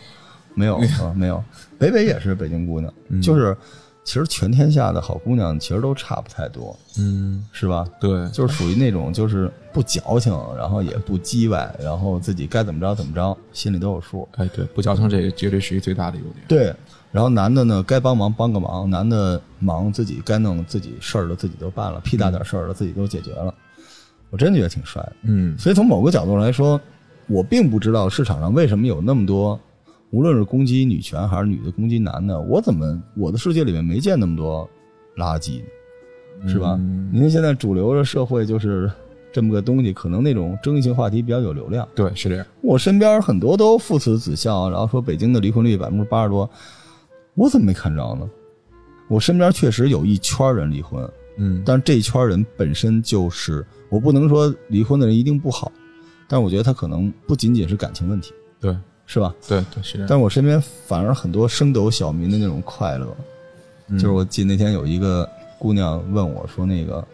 [0.54, 1.40] 没有啊，没有。
[1.78, 3.22] 北北也是北京姑娘，嗯。
[3.22, 3.56] 就是
[4.06, 7.84] 其实全天下的好姑娘其实都差不太多，嗯，是吧？
[8.00, 14.26] 对，就是属于那种就是不矫情，然后也不叽歪，然后自己该怎么着怎么着，心里都有数。
[14.36, 16.36] 哎，对，不矫情这个绝对是一最大的优点。
[16.46, 16.72] 对，
[17.10, 23.52] 然后男的呢，该帮忙帮个忙，男的忙自己该弄自己事儿的自己都办了，屁大点事儿的自己都解决了。
[24.30, 25.12] 我真觉得挺帅的。
[25.22, 26.80] 嗯所以从某个角度来说，
[27.26, 29.58] 我并不知道市场上为什么有那么多，
[30.10, 34.68] 无论是攻击女权还是女的攻击男的，我怎么我的世界里面没见那么多
[35.16, 36.48] 垃圾呢？
[36.48, 36.76] 是吧？
[36.78, 38.90] 嗯你看现在主流的社会就是
[39.32, 41.86] 这么个东西，可能那种争议性话题比较有流量。
[41.94, 42.46] 对，是这样。
[42.60, 46.48] 我身边很多都父慈子孝，然后说北京的离婚率百分之八十多，
[47.34, 48.28] 我怎么没看着呢？
[49.08, 55.70] 我身边确实有一圈人离婚，嗯，但这一圈人本身就是，我不能说离婚的人一定不好，
[56.28, 59.34] 但我觉得他可能不仅仅是感情问题，对是吧？
[59.48, 60.04] 对对，是。
[60.08, 63.16] 但我身边反而很多升斗小民的那种快乐，
[63.88, 67.06] 嗯就是我记得那天有一个姑娘问我说，那个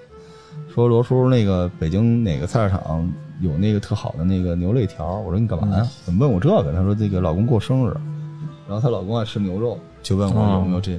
[0.73, 5.19] 说罗叔，那个北京哪个菜市场有那个特好的那个牛肋条？
[5.21, 5.89] 我说你干嘛呀？
[6.05, 6.73] 怎么问我这个？
[6.73, 7.95] 她说这个老公过生日，
[8.67, 10.99] 然后她老公爱吃牛肉，就问我有没有这，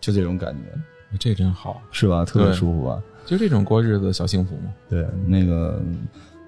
[0.00, 2.24] 就这种感觉这真好，是吧？
[2.24, 3.00] 特别舒服啊？
[3.24, 4.74] 就这种过日子小幸福嘛。
[4.90, 5.80] 对，那个，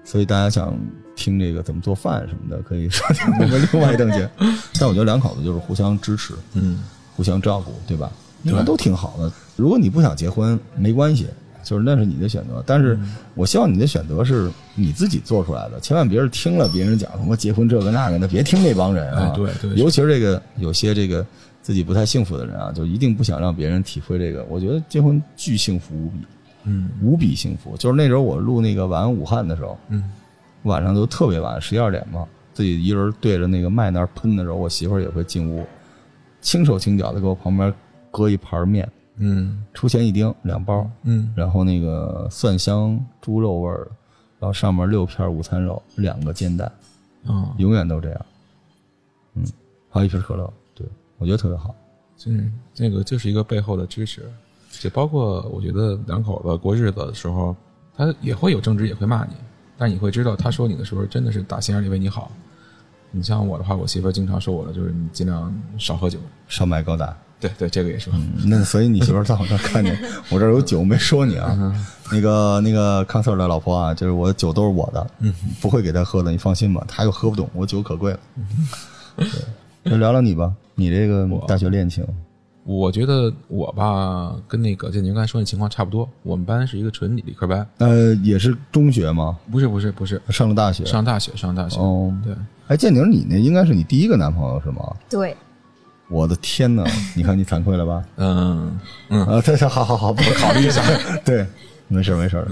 [0.03, 0.77] 所以大家想
[1.17, 4.47] 听这个怎么做饭什么的，可以收听我们另外一档节目。
[4.79, 6.81] 但我觉得两口子就是互相支持，嗯，
[7.15, 8.09] 互相照顾，对吧？
[8.43, 9.29] 应该都挺好的。
[9.55, 11.27] 如果你不想结婚，没关系，
[11.63, 12.63] 就是那是你的选择。
[12.65, 12.97] 但是
[13.33, 19.23] 我希望你的选择是你自己做出来的，千万别是听了别人讲什么结婚这个那个的，别听那帮人啊。
[19.23, 21.25] 哎对对尤其是这个有些这个
[21.63, 24.45] 自己不太幸福的人啊，就一定不想让别人体会这个。
[24.45, 26.17] 我觉得结婚巨幸福无比，
[26.65, 27.75] 嗯无比幸福。
[27.75, 30.03] 就是那时候我录那个晚安武汉的时候，嗯
[30.63, 35.65] 晚上都特别晚，十一二点嘛，自己一人对着那个麦那儿喷的时候，我媳妇儿也会进屋，
[36.41, 37.73] 轻手轻脚的给我旁边
[38.11, 43.91] 搁一盘面，嗯出钱一丁两包，嗯然后那个蒜香猪肉味儿的，
[44.39, 46.71] 然后上面六片午餐肉，两个煎蛋，
[47.25, 48.25] 啊，永远都这样。
[49.35, 49.45] 嗯，
[49.89, 50.85] 还有一瓶可乐，对
[51.17, 51.75] 我觉得特别好。
[52.25, 54.27] 嗯，这个就是一个背后的支持，
[54.71, 57.55] 就包括我觉得两口子过日子的时候，
[57.95, 59.33] 他也会有争执，也会骂你，
[59.77, 62.31] 但你会知道他说你的时候真的是打心眼里为你好。
[63.11, 66.19] 你像我的话，我媳妇儿经常说我的就是你尽量少喝酒。
[66.49, 68.09] 少买高达，对对，这个也是。
[68.13, 69.97] 嗯，那所以你媳妇儿在我这儿看见
[70.29, 71.73] 我这儿有酒没说你啊？
[72.11, 76.83] 那个那个康 Sir 的老婆啊，就是我的酒都是我的，嗯，不会给她喝的，你放心吧。
[76.87, 78.19] 她又喝不懂，我酒可贵了。
[79.15, 79.27] 对，
[79.83, 82.05] 那聊聊你吧，你这个大学恋情，
[82.69, 86.07] 我觉得我吧，跟那个建宁刚才说那情况差不多。
[86.21, 89.37] 我们班是一个纯理理科班，呃，也是中学吗？
[89.49, 91.79] 不是不是不是，上了大学，上大学上大学。
[91.79, 92.35] 哦，对，
[92.67, 94.93] 哎，建宁，你那应该是你第一个男朋友是吗？
[95.09, 95.33] 对，
[96.09, 96.83] 我的天哪！
[97.15, 98.03] 你看你惭愧了吧？
[98.17, 98.77] 嗯
[99.07, 100.81] 嗯，啊，对，好好好，我考虑一下。
[101.23, 101.47] 对，
[101.87, 102.51] 没事没事儿的。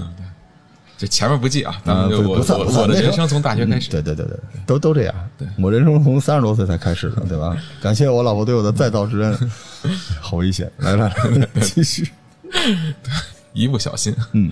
[0.98, 3.90] 这前面不记啊，咱啊，们就我我我的人生从大学开始。
[3.90, 5.14] 对对对对，都都这样。
[5.36, 7.56] 对我人生从三十多岁才开始的，对吧？
[7.82, 9.50] 感谢我老婆对我的再造之恩，
[10.20, 10.70] 好危险！
[10.78, 12.08] 来来来，继续。
[13.52, 14.50] 一不小心，嗯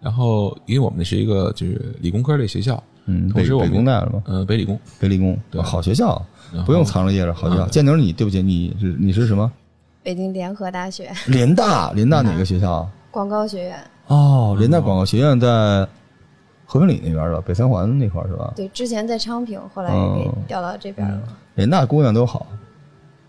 [0.00, 4.22] 然后因为我们是一个就是理工科类学校，嗯，北北同时我们工大是吧？
[4.26, 6.20] 呃北理工，北理工，对好学校
[6.66, 7.66] 不用藏着掖着，好学校。
[7.68, 9.50] 建宁，你对不起，你是你是什么？
[10.02, 12.88] 北京联合大学联大，联大哪个学校啊？
[13.10, 15.86] 广告学院，哦，联大广告学院在
[16.66, 18.52] 和平里那边儿的北三环那块儿是吧？
[18.56, 19.90] 对，之前在昌平，后来
[20.46, 21.20] 调到这边了。
[21.54, 22.46] 联大姑娘都好，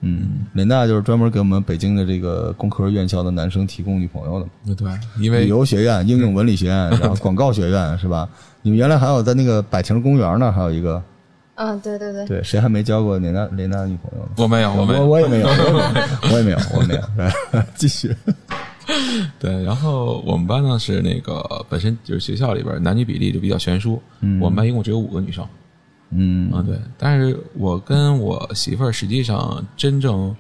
[0.01, 4.75] 嗯，联大就是专门给我们北京的这个工科院校的男生提供女朋友的嘛。
[4.75, 8.27] 对，因为旅游学院、应用文理学院，然后广告学院是吧？
[8.63, 11.01] 你们原来还有在那个百亭公园那儿还有一个，
[11.55, 14.31] 嗯，对对对，对，谁还没交过联大联大女朋友呢？
[14.37, 17.63] 我没有，我没我有，我也没有，我也没有，我也没有，我也没有。
[17.75, 18.15] 继续，
[19.39, 24.01] 对，然后我们班呢是那个本身就是学校里边男女比例就比较悬殊，
[24.39, 25.45] 我们班一共只有五个女生，
[26.11, 30.35] 嗯啊对，但是我跟我媳妇儿实际上真正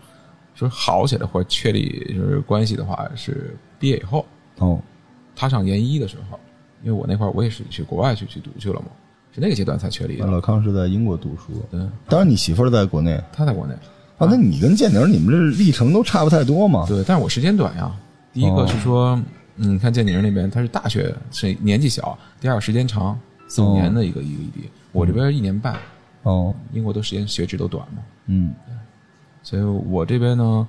[0.53, 4.25] 就是好起来或者确立就是关系的话，是毕业以后，
[4.59, 4.79] 哦，
[5.35, 6.39] 她上研一的时候，
[6.83, 8.87] 因为我那块儿我也是去国外去去读去了嘛，
[9.33, 10.25] 是那个阶段才确立的。
[10.27, 13.73] 老康是在英国读书，对，当然你媳妇儿在国内她在国内，
[14.17, 16.85] 啊，那你跟建宁你们这历程都差不太多嘛？
[16.87, 17.91] 对，但是我时间短呀。
[18.35, 19.19] 第一个是说，
[19.55, 23.17] 嗯，你看建宁那边他是大学是年纪小，第二个时间长，
[23.47, 25.79] 四五年的一个一个异地，我这边一年半，
[26.23, 28.53] 哦，英国都时间学制都短嘛，嗯。
[29.41, 30.67] 所以我这边呢，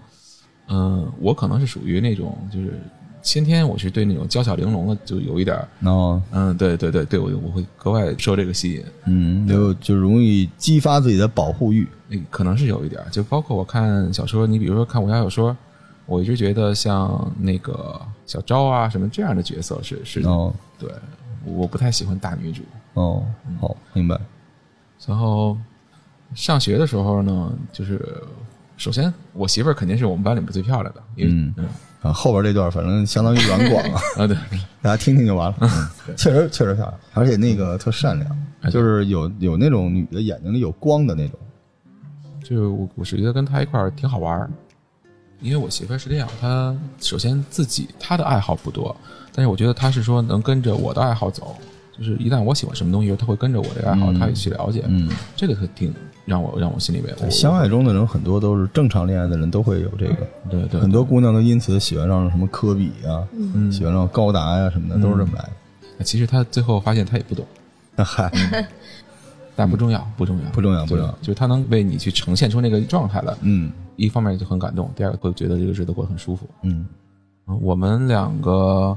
[0.69, 2.79] 嗯、我可能是属于那种就是
[3.23, 11.89] 先天我是对那种娇小玲珑的就有一点儿，哦，嗯，对对对对，我我会格外受这个吸引，嗯，就就容易激发自己的保护欲。
[12.09, 15.57] 那可能是有一点儿，就包括我看小说，你比如说看武侠小说，
[16.07, 20.91] 我一直觉得像那个小昭啊什么这样的角色是是，哦对，
[21.45, 22.63] 我不太喜欢大女主。
[22.95, 23.23] 哦，
[23.61, 24.19] 好，明白。
[25.07, 25.57] 然后
[26.35, 28.23] 上学的时候呢，就是
[28.77, 31.69] 首先我媳妇儿肯定是我们班里面最漂亮的，因为嗯嗯
[32.03, 34.37] 啊，后边这段反正相当于软广 啊，啊对，
[34.81, 35.57] 大家听听就完了。
[35.61, 35.69] 嗯
[36.17, 41.39] 确实确实漂亮，而且那个特善良，哎就是有有那种女的眼睛里有光的那种。
[42.43, 44.49] 就我我是觉得跟她一块儿挺好玩儿，
[45.41, 48.95] 因为我媳妇儿是这样，她首先自己她的爱好不多，
[49.35, 51.55] 但是我觉得她是说能跟着我的爱好走，
[51.99, 55.93] 就是一旦我喜欢什么东西，她会跟着我的爱好，嗯她也去了解，嗯，这个特挺
[56.25, 65.43] 让我让我心里边相爱中的人很多都是正常恋爱的人都会有这个，对对很多姑娘都因此喜欢上什么科比啊，嗯喜欢上高达呀、什么的，都是这么来
[65.99, 66.05] 的。
[66.05, 67.47] 其实她最后发现她也不懂，
[67.95, 68.31] 那嗨，
[69.57, 76.47] 但不重要不重要不重要不重要就是他能为你去呈现出那个状态来，嗯一方面就很感动，第二个会觉得这个日子过得很舒服。
[76.63, 76.87] 嗯
[77.47, 78.97] 嗯我们两个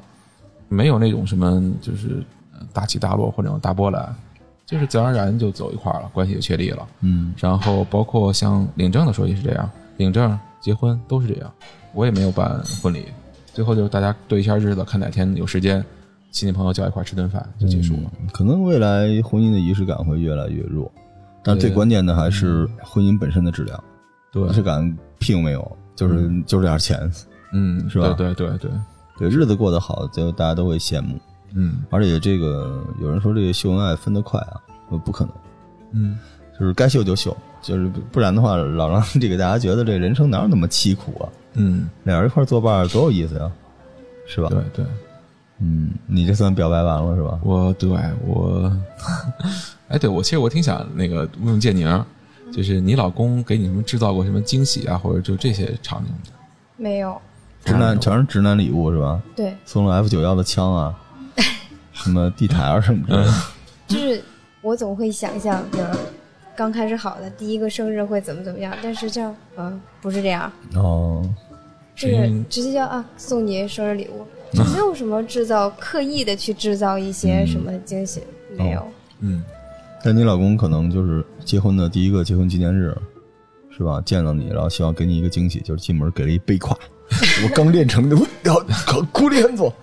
[0.68, 2.22] 没有那种什么就是
[2.54, 4.14] 呃大起大落或者大波澜，
[4.66, 6.86] 就是自然而然就走一块了，关系就确立了。
[7.00, 11.52] 嗯然后包括像领证的时候也是这样，领证、结婚都是这样。
[11.94, 13.06] 我也没有办婚礼，
[13.54, 15.84] 最后就是大家对一下日子，看哪天有时间，
[16.32, 18.12] 亲戚朋友叫一块儿吃顿饭就结束了。
[18.32, 20.92] 可能未来婚姻的仪式感会越来越弱，
[21.44, 23.84] 但最关键的还是婚姻本身的质量。
[24.32, 27.12] 对仪，式感屁用没有，就是就这点钱。
[27.52, 28.72] 嗯， 是吧对对对对，
[29.18, 31.20] 对，日子过得好，就大家都会羡慕。
[31.56, 34.62] 嗯而且这个有人说这个秀恩爱分得快啊，
[34.92, 35.34] 呃不可能，
[35.94, 36.20] 嗯，
[36.60, 41.30] 就是该秀就秀，就是不不然的话，老让这个大家觉得这人生哪有那么凄苦啊？
[41.56, 43.52] 嗯，俩人一块儿作伴儿多有意思呀，
[44.28, 44.50] 是吧？
[44.50, 44.86] 对对，
[45.62, 47.40] 嗯，你这算表白完了是吧？
[47.44, 47.90] 我对
[48.26, 48.72] 我，
[49.90, 52.06] 哎，对我其实我挺想那个问问建宁，
[52.52, 56.12] 就是你老公给你什么制造过什么惊喜啊，或者就这些场景？
[56.78, 57.20] 没有，
[57.66, 59.22] 直男全是直男礼物是吧？
[59.36, 60.96] 对，送了 F 九幺的枪啊，
[61.92, 63.34] 什么地台啊什么之类的。
[63.88, 64.24] 就是
[64.62, 65.98] 我总会想象着
[66.56, 71.28] 刚开始好的第一个生日会怎么怎么样，但是这样，嗯，不是这样，哦，
[71.96, 78.22] 就是是直接叫啊送你生日礼物，就没有什么制造刻意的去制造一些什么惊喜，
[78.58, 78.84] 没有。
[79.20, 79.44] 嗯，
[80.04, 82.96] 但你老公可能就是结婚的第一个结婚纪念日，
[83.70, 84.02] 是吧？
[84.06, 86.78] 见到你，然后希望给你一个惊喜，就是进门给了一背胯，
[87.44, 88.26] 我刚练成的，我
[88.86, 89.74] 靠，苦力很做，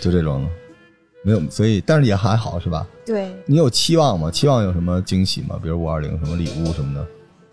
[0.00, 0.50] 就这种的，
[1.24, 2.86] 没有，所以但是也还好，是吧？
[3.04, 4.30] 对，你有期望吗？
[4.30, 5.58] 期望有什么惊喜吗？
[5.62, 7.06] 比如五二零什么礼物什么的，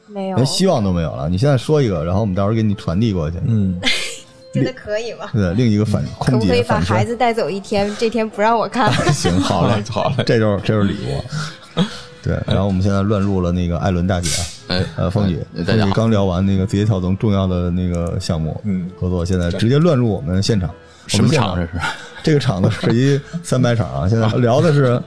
[0.07, 1.29] 没有连，希望都没有了。
[1.29, 3.37] 你现在说一个，然后我们到时候给你传递过去。
[3.45, 3.79] 嗯，
[4.53, 5.29] 真的可以吗？
[5.33, 7.93] 对，另一个反可空不可以把孩子带走一天？
[7.99, 8.91] 这天不让我看。
[9.11, 11.81] 行，好嘞， 好嘞这就是这就是礼物。
[12.21, 14.29] 对，然后我们现在乱入了那个艾伦大姐，
[14.67, 20.69] 哎，呃，凤姐，哎大姐刚聊完那个字节跳动重要的那个项目，嗯合作，现在直接乱入我们现场。
[21.07, 21.69] 什么场这是？
[22.23, 24.07] 这个场子是一三百场啊！
[24.07, 24.97] 现在聊的是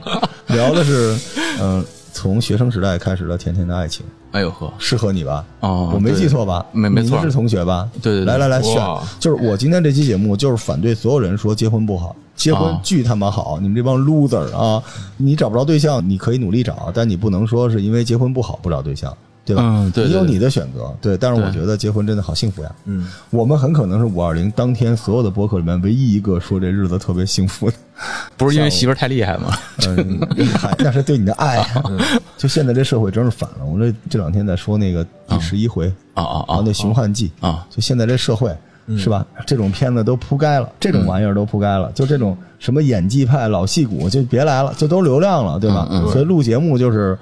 [0.45, 1.17] 聊的是，
[1.59, 1.83] 嗯、
[2.17, 5.45] 从学生时代开始了甜甜的爱情，哎呦呵，适合你吧？
[5.59, 6.65] 哦我没记错吧？
[6.71, 7.87] 没没错你是同学吧？
[8.01, 14.81] 对对对来来来，哇选，就是我今天这期节目就是反对所有人说结婚不好，结婚啊巨他妈好，你们这帮 loser 啊！
[15.15, 19.15] 你找不着对象，你可以努力找，但你不能说是因为结婚不好不找对象。
[19.47, 19.61] 对吧？
[19.65, 21.17] 嗯对对对你有你的选择，对。
[21.17, 22.75] 但是我觉得结婚真的好幸福呀。
[22.83, 27.77] 嗯，我们很可能是五二零当天所有的博客里面唯一一个说这日子特别幸福的。
[28.37, 29.51] 不是因为媳妇儿太厉害吗？
[29.87, 31.83] 嗯，厉害那是对你的爱啊。
[32.37, 33.65] 就现在这社会真是反了。
[33.65, 38.53] 我这这两天在说那个第十一回啊啊啊那熊汉记啊就现在这社会
[38.97, 39.25] 是吧？
[39.45, 45.85] 这种片子都铺盖了，这种玩意儿都铺盖了，就这种什么演技派、老戏骨就别来了，就都流量了，对吧？
[45.91, 47.17] 嗯嗯所以录节目就是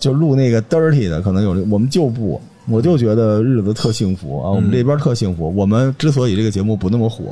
[0.00, 2.40] 就录那个 dirty 的，可能有我们就不。
[2.68, 5.52] 我就觉得日子特幸福啊，我们这边特幸福。
[5.56, 7.24] 我们之所以这个节目不那么火，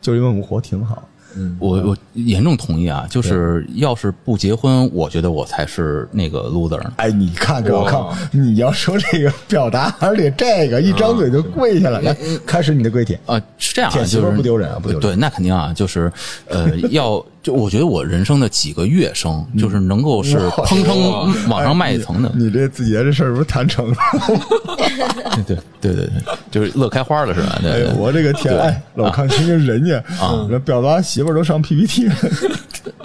[0.00, 1.02] 就是因为我们活挺好。
[1.58, 6.92] 我我严重同意啊，就是要是不结婚，我觉得我才是那个 loser 呢。
[6.94, 8.14] 哎，你看看我靠！
[8.30, 13.18] 你要说这个表达，而且这个一张嘴就跪下来，来开始你的跪舔。
[13.26, 16.12] 啊，是这样啊，舔媳妇儿就是不丢人啊不丢人对，那肯定啊，就是
[16.46, 22.32] 呃， 要就我觉得我人生的几个跃升，就是能够是哇砰砰往上迈一层的。
[22.34, 23.96] 你这自己这事儿是不是谈成了？
[25.46, 26.08] 对对对对，
[26.50, 27.60] 就是乐开花了是吧？
[27.62, 27.94] 哎呦，对对。
[27.98, 28.58] 我这个天！
[28.58, 32.14] 哎，老看听听人家啊，那表达媳妇儿都上 PPT 了。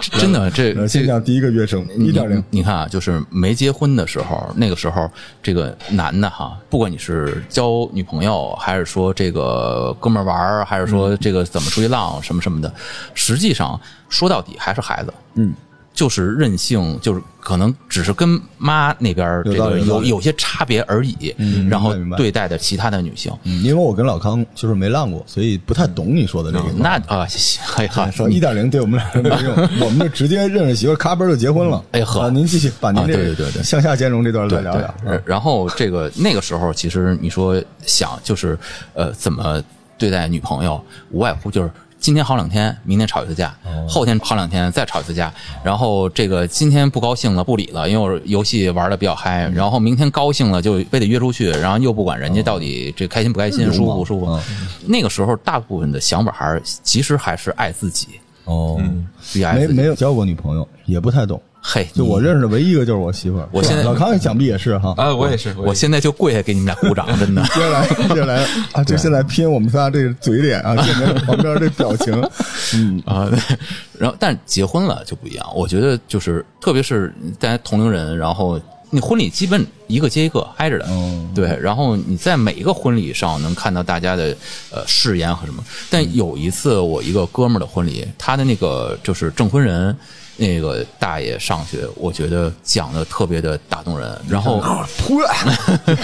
[0.00, 5.10] 真的，这呃这先讲第一个乐声你一点零你，你看啊，就是没结婚的时候，那个时候
[5.42, 12.72] 这个男的哈，不管你是交女朋友，还是说这个哥们儿玩儿，还是说这个怎么出去浪什么什么的，
[13.12, 13.78] 实际上
[14.10, 15.14] 说到底还是孩子。
[15.34, 15.54] 嗯，
[15.94, 26.64] 就是任性，就是可能只是跟妈那边儿这个有有有有些差别而已，嗯然后对待的其他的女性，嗯，因为我跟老康就是没浪过，所以不太懂你说的这个。
[26.76, 27.26] 那啊，
[27.76, 31.82] 哎哈，说一点零对我们俩人没用， 我们就直接认识媳妇儿，咔嘣就结婚了。
[31.92, 34.94] 哎呵啊您继续把您啊这对对对对向下兼容这段再对聊聊。
[35.06, 38.58] 对，然后这个那个时候，其实你说想就是
[38.94, 39.62] 呃怎么
[39.96, 41.70] 对待女朋友，无外乎就是。
[42.00, 45.32] 今天好两天，明天吵一次架，哦后天好两天再吵一次架，
[45.62, 54.40] 然后这个今天不高兴了不理了，因为我游戏玩的比较嗨，嗯然后明天高兴了就非得约出去，然后又不管人家到底这开心不开心、舒服不舒服嗯。
[54.86, 58.08] 那个时候大部分的想法还是其实还是爱自己，
[58.44, 58.80] 哦，
[59.32, 59.74] 比爱自己。
[59.74, 61.40] 没没有交过女朋友，也不太懂。
[61.62, 63.48] 嘿，就我认识的唯一一个就是我媳妇儿。
[63.52, 64.94] 我现在老康想必也是哈。
[64.96, 67.42] 啊，我也是，我现在就跪下给你们俩鼓掌，真的。
[67.54, 72.14] 接下来，接下来啊，就现在拼我们仨这个嘴脸啊，见着旁边这表情，
[72.74, 73.38] 嗯，啊，对
[73.98, 84.34] 然后但结婚了就不一样，我觉得就是特别是大家同龄人，然后你婚礼基本一个接一个挨着的，嗯对，然后你在每一个婚礼上能看到大家的
[84.70, 85.62] 呃誓言和什么。
[85.90, 89.94] 但有一次我一个哥们儿的婚礼，他的那个就是证婚人。
[90.40, 94.18] 那个大爷上去，我觉得讲的特别的打动人。
[94.26, 94.62] 然后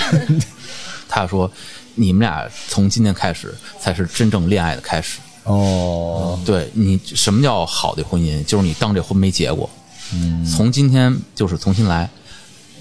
[1.09, 1.51] 他说
[1.97, 8.45] ：“你们俩从今天开始才是真正恋爱的开始。”哦，对你什么叫好的婚姻？
[8.45, 9.71] 就是你当这婚没结过，
[10.13, 12.11] 嗯，从今天就是重新来。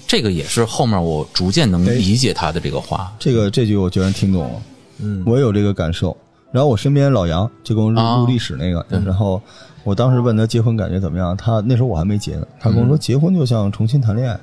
[0.06, 3.12] 这个也是后面我逐渐能理解他的这个话。
[3.18, 4.62] 这个这句我居然听懂了，
[4.98, 6.16] 嗯，我也有这个感受。
[6.52, 9.42] 然后我身边老杨就跟我录历史那个，然后
[9.86, 14.38] 我当时问他结婚感觉怎么样，他那时候我还没结呢，他跟我说结婚就像重新谈恋爱，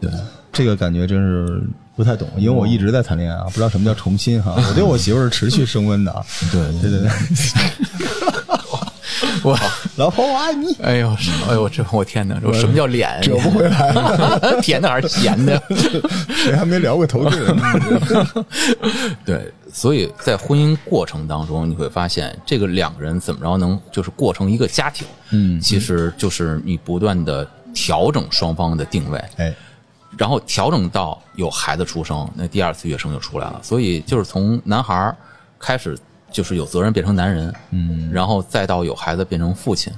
[0.00, 0.08] 对，
[0.52, 1.60] 这个感觉真是
[1.96, 4.54] 不太懂，因为我一直在谈恋爱啊，不知道什么叫重新哈。
[4.56, 6.80] 我对我媳妇儿是持续升温的啊，对。
[6.80, 7.10] 对对对，
[9.44, 9.58] 我
[9.96, 13.18] 老婆我爱你，哎呦，是哎呦，这我天哪，这什么叫脸？
[13.22, 15.60] 折不回来了，甜的还是咸的？
[16.34, 17.64] 谁还没聊过投资人呢？
[19.24, 29.54] 对，所以在婚姻过程当中，你会发现这个两个人怎么着能就是过成一个家庭，嗯其实就是你不断的调整双方的定位，哎，
[30.16, 33.60] 然后调整到有孩子出生，那第二次跃升就出来了。
[33.62, 35.16] 所以就是从男孩儿
[35.58, 35.96] 开始，
[36.30, 39.92] 就是有责任变成男人，嗯，然后再到有孩子变成父亲，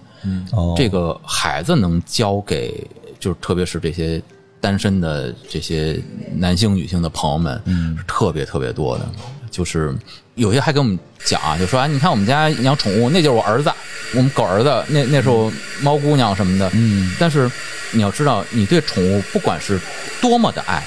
[0.52, 2.86] 哦，这个孩子能教给，
[3.20, 4.20] 就是特别是这些
[4.60, 6.00] 单身的这些
[6.34, 9.08] 男性、女性的朋友们，嗯，是特别特别多的。
[9.50, 9.94] 就是
[10.36, 13.70] 有些还跟我们讲啊，就说啊，你看我们家养宠物，那就是我儿子，
[14.14, 15.52] 我们狗儿子，那那时候
[15.82, 17.14] 猫姑娘什么的，嗯。
[17.18, 17.50] 但是
[17.90, 19.78] 你要知道，你对宠物不管是
[20.22, 20.82] 多么的爱，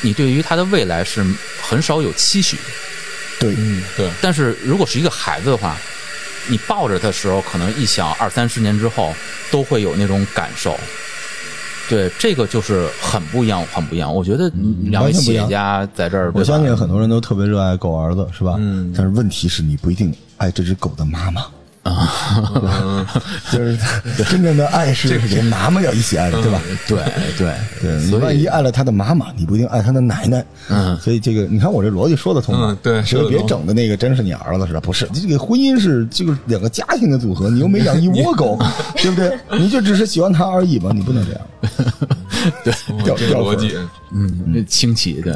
[0.00, 1.22] 你对于它的未来是
[1.60, 2.62] 很少有期许的。
[3.38, 5.76] 对，嗯，对，但是如果是一个孩子的话，
[6.48, 9.14] 你抱着他的时候，可能一想二三十年之后
[9.50, 10.78] 都会有那种感受。
[11.88, 14.14] 对，这个就是很不一样，很不一样。
[14.14, 14.50] 我觉得
[14.84, 18.56] 两位企业家在这儿，我相信很多人都特别热爱狗儿子，是吧？
[18.58, 18.92] 嗯。
[18.94, 21.46] 但是问题是你不一定爱这只狗的妈妈
[21.94, 23.06] 啊，
[23.52, 23.78] 就是
[24.30, 26.60] 真正的爱是连妈妈要一起爱的，对吧？
[26.86, 26.98] 对
[27.38, 30.44] 对对你万一爱了他的妈妈，你不一定爱他的奶奶。
[30.70, 32.70] 嗯所以这个你看我这逻辑说得通吗？
[32.70, 35.08] 嗯对所以别说得通整的那个真是你儿子似的，不是？
[35.14, 38.58] 这个婚姻是这个两个家庭的组合，你又没养一窝狗，
[38.96, 39.38] 对不对？
[39.58, 41.40] 你就只是喜欢他而已嘛，你不能这样。
[42.64, 42.72] 对，
[43.04, 43.76] 掉这个掉粉逻辑，
[44.12, 45.34] 嗯，清奇，对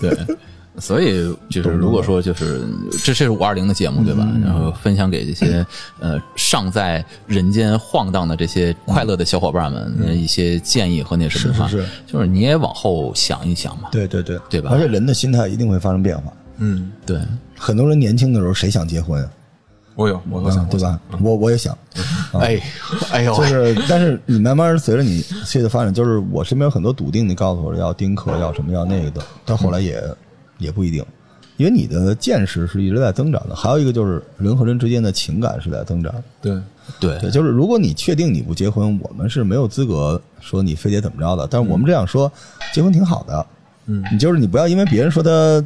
[0.00, 0.36] 对。
[0.78, 4.26] 所以就是，如果说就是这这是五二零的节目对吧？
[4.44, 5.64] 然后分享给这些
[6.00, 13.88] 呃尚在人间晃荡的这些快乐的小伙伴们一些建议和那什么的话，是是是就是你也往后想一想嘛。
[13.92, 16.32] 对对对，对吧而且人的心态一定会发生变化。
[16.58, 17.20] 嗯，对，
[17.56, 19.30] 很多人年轻的时候谁想结婚啊？
[19.96, 21.00] 我有，我都想，对吧？
[21.20, 21.76] 我我也想，
[22.32, 22.60] 哎，
[23.12, 30.02] 哎呦，就是，但是你慢慢随着你岁月的发展，就是我身边有很多笃定的告诉我要丁克，要什么要那个的，到后来也、
[30.58, 31.04] 也不一定，
[31.56, 33.54] 因为你的见识是一直在增长的。
[33.54, 36.12] 还有一个就是人和人之间的情感是在增长。
[36.40, 36.60] 对，
[37.00, 41.46] 对对，就是如果你确定你不结婚，我们是没有资格说你非得怎么着的。
[41.50, 42.30] 但是我们这样说，
[42.72, 43.46] 结婚挺好的。
[43.86, 45.62] 嗯，你就是你不要因为别人说他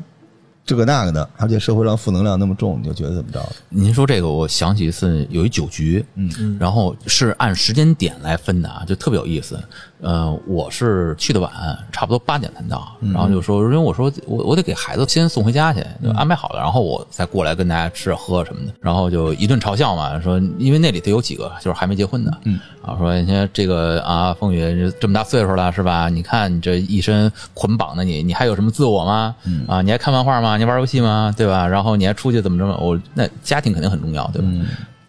[0.69, 3.41] 这个那个的，而且社会上负能量那么重，你就觉得怎么着。
[3.71, 9.59] 您说这个，我想起一次有一酒局，嗯，然后是按时间点来分的啊，就特别有意思。
[10.01, 11.51] 呃，我是去的晚，
[11.91, 26.11] 差不多八点才到，然后就说，因为我说我我得给孩子先送回家去，就安排好了，然后我再过来跟大家吃喝什么的，然后就一顿嘲笑嘛，说因为那里头有几个就是还没结婚的，嗯，啊，说你看这个啊，风雨这么大岁数了是吧？
[26.11, 29.35] 你看你这一身捆绑的你，你还有什么自我吗？
[29.67, 30.58] 啊，你还看漫画吗？
[30.59, 31.33] 你玩游戏吗？
[31.37, 31.67] 对吧？
[31.67, 32.77] 然后你还出去怎么着么？
[32.79, 34.49] 我那家庭肯定很重要，对吧？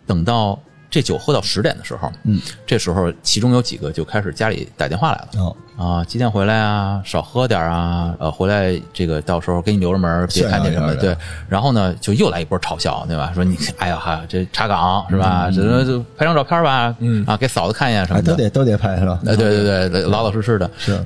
[0.06, 0.58] 等到
[0.90, 5.28] 这酒喝到十点的时候，嗯，这时候其中有几个就开始家里打电话来了。
[5.38, 7.02] 哦，啊，几点回来啊？
[7.06, 8.16] 少喝点啊！
[8.20, 10.96] 呃，回来这个到时候给你留着门，别看见什么。
[10.96, 11.16] 对，
[11.48, 13.32] 然后呢，就又来一波嘲笑，对吧？
[13.36, 15.50] 说你哎呀哈，这查岗是吧？
[15.52, 18.32] 这这拍张照片吧，嗯啊，给嫂子看一眼什哎，么的。
[18.32, 19.20] 都得都得拍是吧？
[19.28, 20.70] 哎，对对对，老老实实的。
[20.78, 21.00] 是，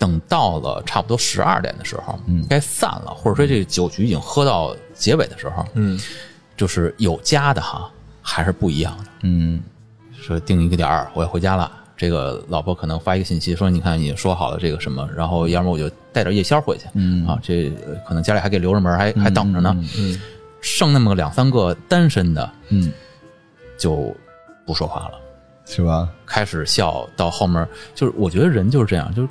[0.00, 6.00] 等到了差不多十二点的时候，嗯，该散了，或者说这个酒局已经喝到结尾的时候，嗯，
[6.56, 7.88] 就是有家的哈，
[8.22, 9.04] 还是不一样的。
[9.22, 9.62] 嗯
[10.20, 11.70] 说定一个点儿，我要回家了。
[11.96, 19.76] 这个老婆可能发一个信息说：“你看，你说好了这个什么，然后要么我就带点夜宵回去，嗯啊，这呃可能家里还给留着门，还还等着呢。
[19.98, 20.18] 嗯，
[20.62, 22.90] 剩那么个两三个单身的，嗯，
[23.76, 24.16] 就
[24.64, 25.20] 不说话了，
[25.66, 26.08] 是吧？
[26.24, 27.06] 开始笑。
[27.16, 29.28] 到后面就是，我觉得人就是这样，就是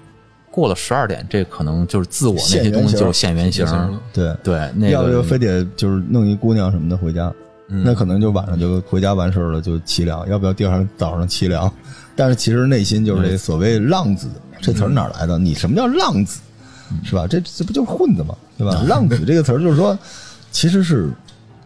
[0.52, 3.66] 过了十二点，这可能就是自我那些东西就是现原形。
[4.14, 7.32] 对，对，那要不就非得就是弄一姑娘什么的回家，
[7.68, 11.72] 那可能就晚上就回家完事儿了，就凄凉；要不要第二天早上凄凉？
[12.16, 14.28] 但是其实内心就是这所谓“浪子”
[14.62, 15.38] 这词儿哪来的？
[15.40, 16.40] 你什么叫浪子？
[17.04, 17.28] 是吧？
[17.28, 18.36] 这这不就是混子吗？
[18.58, 18.82] 对吧？
[18.90, 19.98] 浪子这个词儿就是说，
[20.52, 21.10] 其实是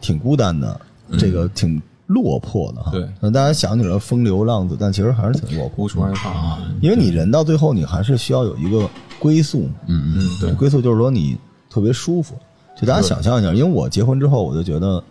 [0.02, 0.80] 挺孤单的，
[1.18, 2.92] 这个挺落魄的哈。
[2.92, 3.08] 对。
[3.20, 8.90] 那大家想起了风流浪子，但其实还是挺落魄无处安放啊，因为你人到最后，你还是需要有一个
[9.20, 9.70] 归宿。
[9.88, 11.38] 嗯嗯，对，归宿就是说你
[11.70, 12.36] 特别舒服。
[12.76, 15.02] 就大家想象一下，因为我结婚之后，我就觉得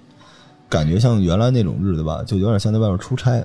[0.68, 3.44] 感觉像原来那种日子吧，就有点像在外面出差，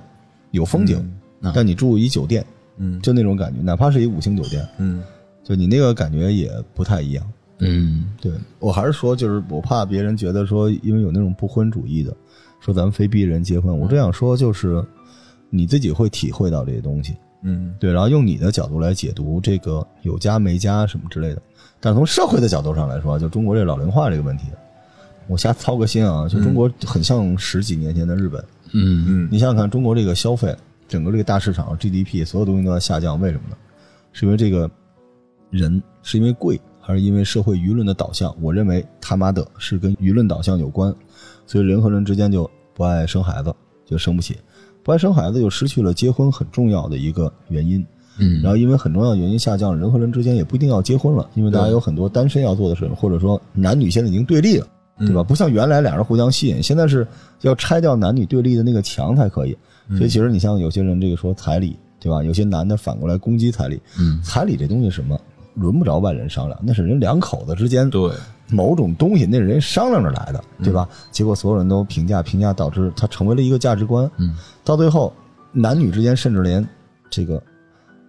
[0.50, 1.08] 有风景，
[1.54, 2.44] 但你住一酒店，
[2.78, 3.00] 嗯。
[3.00, 5.02] 就那种感觉，哪怕是一五星酒店，嗯。
[5.44, 7.24] 就你那个感觉也不太一样。
[7.60, 8.12] 嗯。
[8.20, 8.32] 对。
[8.58, 12.14] 我还是说，就是我怕别人觉得说，因为有那种不婚主义的，
[12.60, 13.76] 说咱们非逼人结婚。
[13.76, 14.84] 我这样说就是，
[15.50, 21.42] 你自己会体会到这些东西，嗯对，然后用你的角度来解读这个有家没家什么之类的。
[21.80, 24.46] 但是从社会的角度上来说，就中国这老龄化这个问题，
[25.28, 28.42] 我瞎操个心啊，就中国很像十几年前的日本。
[28.72, 30.54] 嗯嗯你想想看，中国这个消费，
[30.88, 33.56] 整个这个大市场 GDP 所有东西都在下降，为什么呢？
[34.12, 34.68] 是因为这个
[35.50, 38.34] 人是因为贵，还是因为社会舆论的导向？
[38.40, 40.92] 我认为他妈的是跟舆论导向有关，
[41.48, 43.52] 所以人和人之间就不爱生孩子，
[43.84, 44.36] 就生不起，
[44.84, 47.84] 不爱生孩子就失去了结婚很重要的一个原因。
[48.20, 54.66] 嗯然后因为很重要的原因下降，人和人之间也不一定要结婚了，因为大家有很多单身要做的事，或者说男女现在已经对立了，
[54.98, 55.22] 对吧？
[55.22, 57.06] 不像原来俩人互相吸引，现在是
[57.42, 59.56] 要拆掉男女对立的那个墙才可以。
[59.96, 62.22] 所以其实你像有些人这个说彩礼，对吧？
[62.22, 65.18] 有些男的反过来攻击彩礼，嗯彩礼这东西什么
[65.54, 68.10] 轮不着外人商量，那是人两口子之间对，
[68.50, 70.88] 某种东西，那是人商量着来的，对吧？
[71.10, 74.10] 结果所有人都评价评价，导致它成为了一个价值观。
[74.16, 74.34] 嗯，
[74.64, 75.12] 到最后，
[75.52, 76.66] 男女之间甚至连
[77.10, 77.42] 这个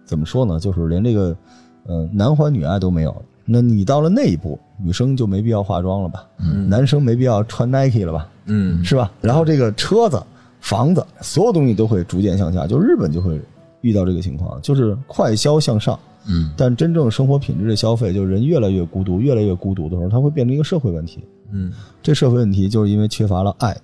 [0.04, 0.58] 怎么说呢？
[0.58, 1.36] 就是连这个
[1.84, 3.22] 呃男欢女爱都没有。
[3.44, 6.24] 那你到了那一步，女生就没必要化妆了吧？
[6.38, 8.28] 嗯，男生没必要穿 Nike 了吧？
[8.46, 9.10] 嗯是吧？
[9.20, 10.22] 然后这个车子、
[10.60, 12.66] 房子，所有东西都会逐渐向下。
[12.66, 13.40] 就日本就会
[13.80, 15.98] 遇到这个情况，就是快消向上。
[16.26, 21.24] 嗯但真正生活品质的消费，就是人越来越孤独，越来越孤独的时候，它会变成一个社会问题。
[21.52, 23.76] 嗯这社会问题就是因为缺乏了爱，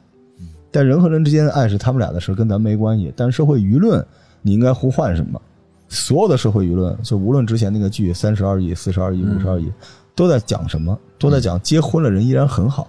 [0.70, 3.12] 但人和人之间的爱是他们俩的事，跟咱没关系。
[3.16, 4.05] 但社会舆论，
[4.43, 5.41] 你应该呼唤什么？
[5.89, 9.66] 所有的社会舆论，就无论之前那个剧《三十二亿》《四十二亿》《五十二亿》，
[10.14, 10.99] 都在讲什么？
[11.18, 12.89] 都在讲结婚了人依然很好。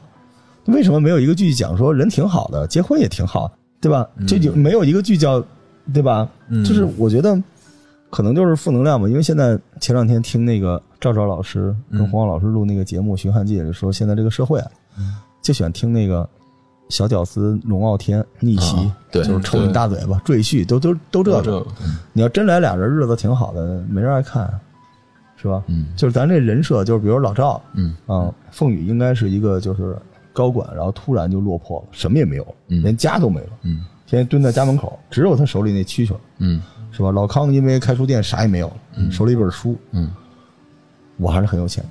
[0.66, 4.08] 为什么没有一个剧讲说人挺好的，结婚也挺好，对吧？
[4.28, 5.42] 这就没有一个剧叫，
[5.94, 6.28] 对吧？
[6.66, 7.42] 就是我觉得
[8.10, 9.08] 可能就是负能量吧。
[9.08, 14.72] 因为现在前两天听那个赵赵老师跟嗯黄浩老师录那个节目《寻汉记》里说，现在这个社会啊，
[15.42, 16.28] 就喜欢听那个
[16.90, 21.42] 小屌丝龙傲天逆袭，啊对就是抽你大嘴巴、赘婿，都都都这个。
[21.42, 21.66] 这个。
[22.14, 24.48] 你要真来俩人，日子挺好的，没人爱看，
[25.36, 25.62] 是吧？
[25.68, 25.88] 嗯。
[25.96, 27.96] 就是咱这人设，就是比如老赵，嗯。
[28.06, 29.98] 啊，凤羽应该是一个就是
[30.32, 32.82] 高管，然后突然就落魄了，什么也没有，嗯。
[32.82, 33.86] 连家都没了，嗯。
[34.06, 36.62] 天天蹲在家门口，只有他手里那蛐蛐儿，嗯
[36.98, 37.12] 是吧？
[37.12, 40.12] 老康因为开书店啥也没有了，手里一本书，嗯，
[41.18, 41.84] 我还是很有钱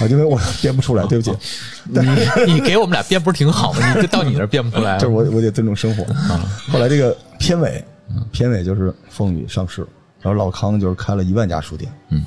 [0.00, 1.36] 啊，因为我编不出来，对不起，
[1.84, 3.94] 你你给我们俩编不是挺好吗？
[3.94, 5.12] 你就到你那儿编不出来 就是。
[5.12, 6.40] 我我得尊重生活啊。
[6.70, 7.84] 后来这个片尾，
[8.32, 9.82] 片尾就是凤羽上市，
[10.22, 11.92] 然后老康就是开了一万家书店。
[12.08, 12.24] 嗯，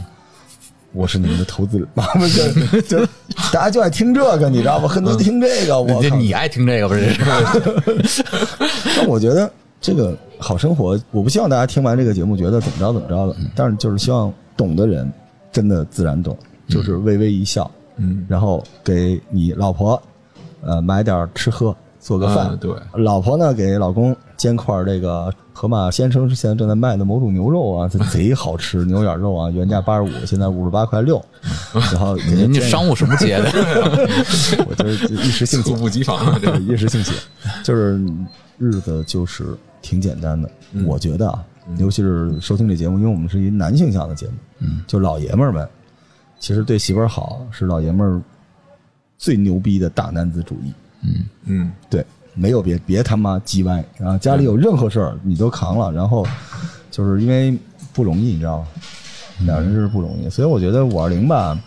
[0.94, 3.06] 我是你们的投资人， 我们就就
[3.52, 4.88] 大家就爱听这个，你知道吗？
[4.88, 6.02] 很多人听这个，我靠！
[6.02, 6.94] 这你爱听这个不
[8.06, 8.24] 是？
[8.96, 9.52] 但我觉得
[9.82, 15.12] 这个好生活，我不希望大家听完这个节目觉得怎么着怎么着的，但是就是希望懂的人
[15.52, 20.02] 真的自然懂，就是微微一笑，嗯，然后给你老婆
[20.62, 22.72] 呃买点吃喝，做个饭，嗯对。
[22.94, 31.20] 老婆呢给老公煎块这个河马先生现在正在卖的某种牛肉啊，这 贼好吃，牛眼肉啊，原价八十五，现在五十八块六，
[31.74, 33.50] 然后给他您这商务什么节的？
[34.70, 36.18] 我就是一时兴起猝，不及防。
[36.18, 37.14] 啊，这对，一时兴起，
[37.64, 38.00] 就是
[38.58, 40.50] 日子就是挺简单的。
[40.86, 41.46] 我觉得啊，
[41.78, 45.68] 尤其是收听这节目，因为我们是一男性向的节目，嗯，就老爷们儿们，
[46.40, 48.22] 其实对媳妇儿好是老爷们儿
[49.18, 50.74] 最牛逼的大男子主义。
[51.04, 52.06] 嗯嗯对，
[52.36, 54.18] 没有别别他妈叽歪啊！
[54.18, 56.26] 家里有任何事儿你都扛了，然后
[56.90, 57.58] 就是因为
[57.92, 58.68] 不容易，你知道吗？
[59.46, 61.60] 两人就是不容易，所以我觉得五二零吧，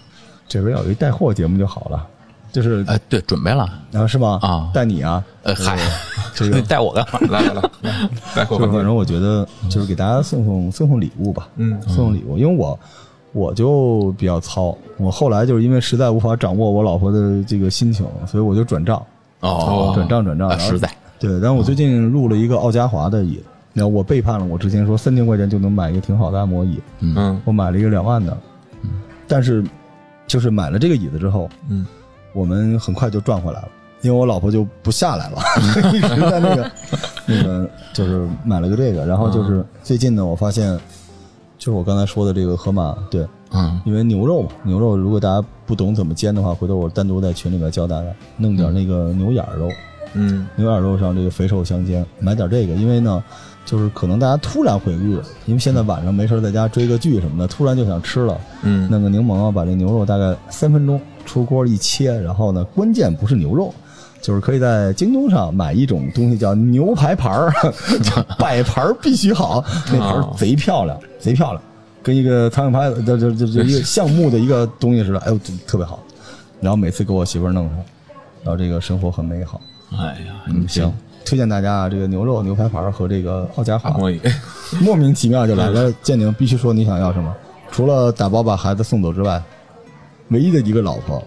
[0.46, 2.06] 这边有一带货节目就好了，
[2.54, 3.68] 就是哎，对，准备了。
[3.92, 4.38] 啊是吗？
[4.42, 5.76] 啊带你啊，呃，嗨，
[6.36, 7.18] 这个带我干嘛？
[7.28, 12.78] 来来来，就是反正我觉得就是给大家送送送送礼物吧，嗯送送礼物，因为我
[13.32, 19.02] 我就比较糙，我后来就是因为实在无法掌握我老婆的这个心情，所以我就转账，
[19.40, 20.88] 哦，转账转账，实在。
[21.18, 28.36] 对，但是我最近入了一个奥佳华的椅子，然后我背叛了我之前说三千块钱就能买一个挺好的按摩椅，嗯我买了一个两万的，
[29.26, 29.64] 但是
[30.26, 31.86] 就是买了这个椅子之后，嗯
[32.34, 33.68] 我们很快就赚回来了，
[34.02, 35.38] 因为我老婆就不下来了，
[35.94, 36.70] 一直在那个
[37.24, 40.78] 那个就是买了个这个，然后就是最近呢，我发现
[41.56, 43.80] 就是我刚才说的这个河马，对，嗯。
[43.86, 49.70] 因为牛肉嘛，牛肉如果大家不懂怎么煎的话，回头我单独在群里面教大家弄点那个牛眼肉，
[50.12, 50.46] 嗯。
[50.56, 53.22] 牛眼肉上这个肥瘦相间，买点这个，因为呢，
[53.64, 58.90] 就是可能大家突然会饿，因为现在晚上没事儿在家追个剧什么的，突然就想吃了，嗯。
[58.90, 63.72] 弄个柠檬啊，把这牛肉大概三分钟出锅一切，然后呢，关键不是牛肉。
[64.20, 67.52] 就是可以在京东上买一种东西叫牛排盘儿，
[68.40, 69.62] 摆盘儿必须好，
[69.92, 71.62] 那盘儿贼漂亮，贼漂亮，
[72.02, 76.00] 跟一个苍蝇拍子，就就就就一个 橡木的一个东西似的，哎呦，特别好。
[76.58, 77.76] 然后每次给我媳妇儿弄上，
[78.42, 79.60] 然后这个生活很美好。
[79.92, 80.90] 哎呀，嗯，行，
[81.26, 83.94] 推荐大家啊，这个牛肉牛排盘儿和这个奥佳华，
[84.80, 85.92] 莫名其妙就来了。
[86.02, 87.30] 建宁必须说你想要什么，
[87.70, 89.42] 除了打包把孩子送走之外，
[90.28, 91.22] 唯一的一个老婆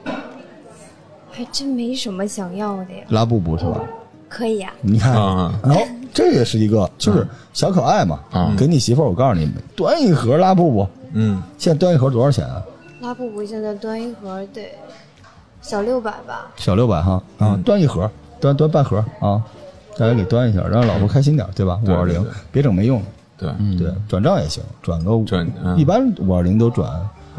[1.32, 3.06] 还真没什么想要的呀。
[3.10, 3.82] 拉布布是吧？
[4.30, 5.82] 可以啊、你看，啊然后
[6.14, 8.20] 这也是一个，就是小可爱嘛。
[8.32, 12.62] 啊给你媳妇儿，我告诉你，端一盒拉布布，嗯现在端一盒多少钱啊？
[13.02, 14.70] 拉布布现在端一盒得
[15.62, 16.52] 小六百吧？
[16.58, 18.10] 小六百哈啊，端一盒，
[18.42, 19.42] 端端半盒啊，
[19.98, 21.80] 大家给端一下，让老婆开心点，对吧？
[21.86, 23.06] 五二零别整没用的。
[23.38, 26.90] 对，对，转账也行，转个转嗯一般五二零都转，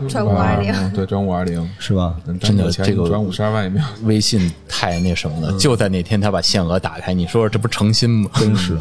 [0.07, 2.15] 转520嗯对，转五二零，是吧？
[2.41, 3.87] 真的这个转五十二万也没有。
[4.05, 8.31] 微信太那什么了，就在那天他把限额打开，你说说这不诚心吗？
[8.35, 8.79] 真是。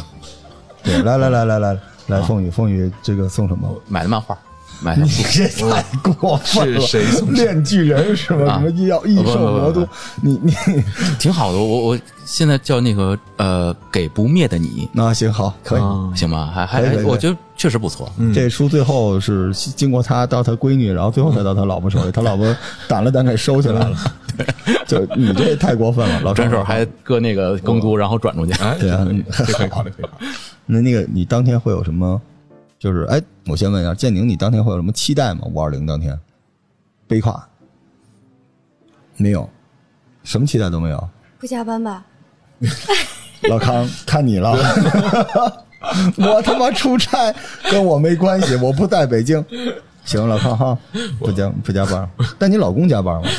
[0.84, 3.70] 对，来来来来来来，凤雨凤雨，这个送什么？
[3.88, 4.38] 买的漫画，
[4.82, 5.84] 买你这太
[6.20, 6.82] 过分了！
[6.82, 8.54] 是谁送炼巨人是吧？
[8.54, 9.88] 啊什么要异兽魔都，
[10.22, 10.54] 你你
[11.20, 11.58] 挺好的。
[11.58, 15.82] 我我现在叫那个呃，给不灭的你，那行好，可以。
[15.82, 16.52] 啊行吧？
[16.54, 18.12] 还还我觉得确实不错。
[18.34, 22.46] 这书最后是经过他到他闺女，然后最后才到他老婆手里，他老婆
[22.88, 23.98] 掸了掸给收起来了。
[24.86, 28.54] 就你这太过分了，老转手手还搁那个更都，然后转出去。
[28.62, 30.28] 哎， 对啊可以这可以考虑，可以考虑。
[30.68, 32.22] 那那个你当天会有什么？
[32.80, 35.42] 就是哎，我先问一下，建宁，你当天会有什么期待吗？
[35.46, 36.20] 五二零当天，
[37.08, 37.48] 悲跨
[39.16, 39.50] 没有，
[40.24, 41.10] 什么期待都没有。
[41.40, 42.06] 不加班吧？
[43.50, 44.52] 老康，看你了，
[46.18, 47.34] 我他妈出差
[47.72, 49.44] 跟我没关系，我不在北京。
[50.04, 50.78] 行，老康哈，
[51.20, 53.30] 不加不加班，但你老公加班吗？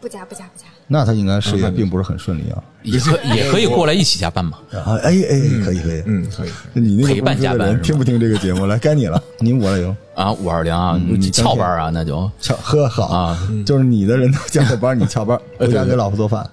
[0.00, 0.66] 不不加不加不加。
[0.88, 2.62] 那他应该事业并不是很顺利啊。
[2.82, 4.58] 也可 也可以过来一起加班嘛。
[4.72, 6.02] 啊，哎哎，可以可以。
[6.06, 6.50] 嗯，可以。
[6.74, 8.66] 你那个陪伴加班听不听这个节目？
[8.66, 16.48] 来，该你了，你五二零啊，五二零啊，你翘班啊，那就翘呵好啊，就是你的人都加过班，你翘班，回家给老婆做饭。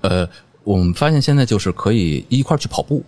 [0.00, 0.28] 呃，
[0.64, 3.04] 我们发现现在就是可以一块去跑步。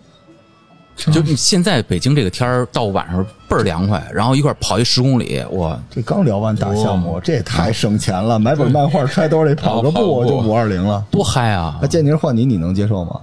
[0.95, 5.77] 就现在北京这个天儿，到晚上倍儿凉快，然后一块跑一十公里，哇！
[5.89, 11.03] 这刚聊完大项目，这也太省钱了，买本漫画揣兜里跑个步步就五二零了。
[11.09, 11.87] 多嗨啊那！
[11.87, 13.19] 建宁换你，你能接受吗？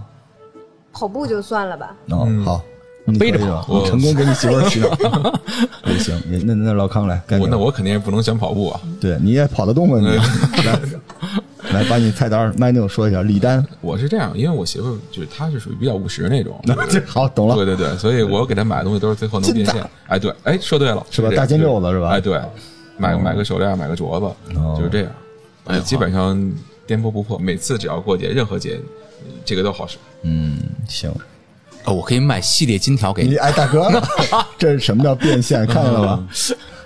[0.92, 2.60] 跑步就算了吧，哦，好，
[3.18, 5.40] 背着跑我成功给你媳妇儿洗脑。
[5.86, 8.80] 也行，那那老康来，我那我肯定也不能选跑步啊。
[9.00, 10.18] 对你也跑得动啊，你
[11.74, 19.76] 来来把你菜单 menu 说一下，李丹，我是这样，因为我媳妇就是她是属于比较务实那种， 那这好懂了对，对对，所以我给她买的东西都是最后能变现。
[20.08, 22.40] 哎，对，哎，说对了，是吧大金六子是吧哎，对，
[22.96, 25.10] 买个买个手链，买个镯子，哦就是这样。
[25.66, 26.52] 哎基本上
[26.86, 28.80] 颠簸不破，每次只要过节，任何节，
[29.44, 29.96] 这个都好使。
[30.22, 30.58] 嗯，
[30.88, 31.10] 行，
[31.84, 33.30] 哦，我可以买系列金条给你。
[33.30, 33.88] 你哎，大哥，
[34.58, 35.64] 这是什么叫变现？
[35.66, 36.26] 看见了吧？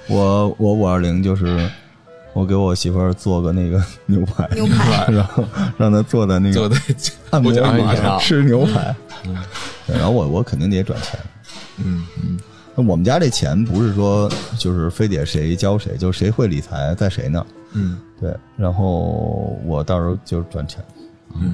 [0.09, 1.67] 我我五二零就是
[2.35, 5.43] 我给我媳妇儿做个那个 牛排，牛排 然后
[5.79, 6.71] 让她坐在那个
[7.31, 8.95] 按摩我觉得马哎呀上吃牛排，
[9.27, 9.37] 嗯
[9.87, 11.19] 然后我我肯定得转钱。
[11.85, 12.05] 嗯
[12.77, 14.29] 那我们家这钱不是说
[14.59, 17.47] 就是非得谁教谁，就是谁会理财在谁那儿。
[17.73, 20.83] 嗯对，然后我到时候就是转钱，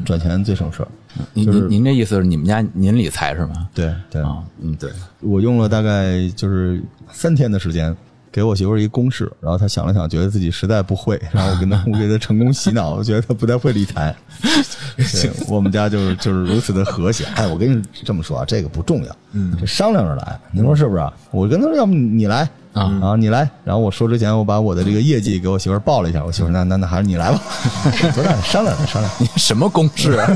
[0.05, 0.89] 转钱最省事儿。
[1.35, 3.68] 您就是您您这意思是你们家您理财是吗？
[3.74, 7.95] 对对，啊，嗯，对，我用了大概就是三天的时间，
[8.33, 14.14] 给我媳妇儿一公式，然后她想了想，觉得自己实在不会， 然后我跟她我给她成功洗脑，我觉得她不太会理财。
[14.97, 17.24] 对我们家就是就是如此的和谐。
[17.35, 21.11] 哎，我跟你这么说啊，这个不重要，嗯这商量着来，你说是不是？
[21.31, 22.49] 我跟她说，要不你来。
[22.72, 27.43] 啊啊，你来，然后我说之前，我把我的这个业绩给我媳妇儿报了一下，我媳妇儿那那那还是你来吧，
[28.14, 30.12] 咱俩商量着商量你，什么公式？
[30.12, 30.31] 啊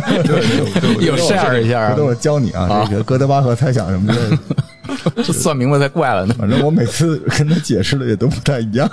[1.01, 4.39] 有 share 一下回头我教你啊，这个哥德巴赫猜想什么的，
[5.17, 6.35] 这算明白才怪了呢。
[6.39, 8.89] 反正我每次跟他解释的也都不太一样。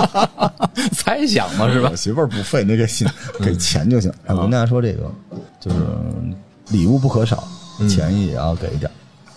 [0.92, 1.96] 猜想嘛是吧我？
[1.96, 3.06] 媳妇儿不费那个心，
[3.40, 4.12] 给钱就行。
[4.26, 5.10] 哎，我跟大家说这个，
[5.60, 5.76] 就是
[6.70, 7.44] 礼物不可少，
[7.88, 8.94] 钱也要给一点儿，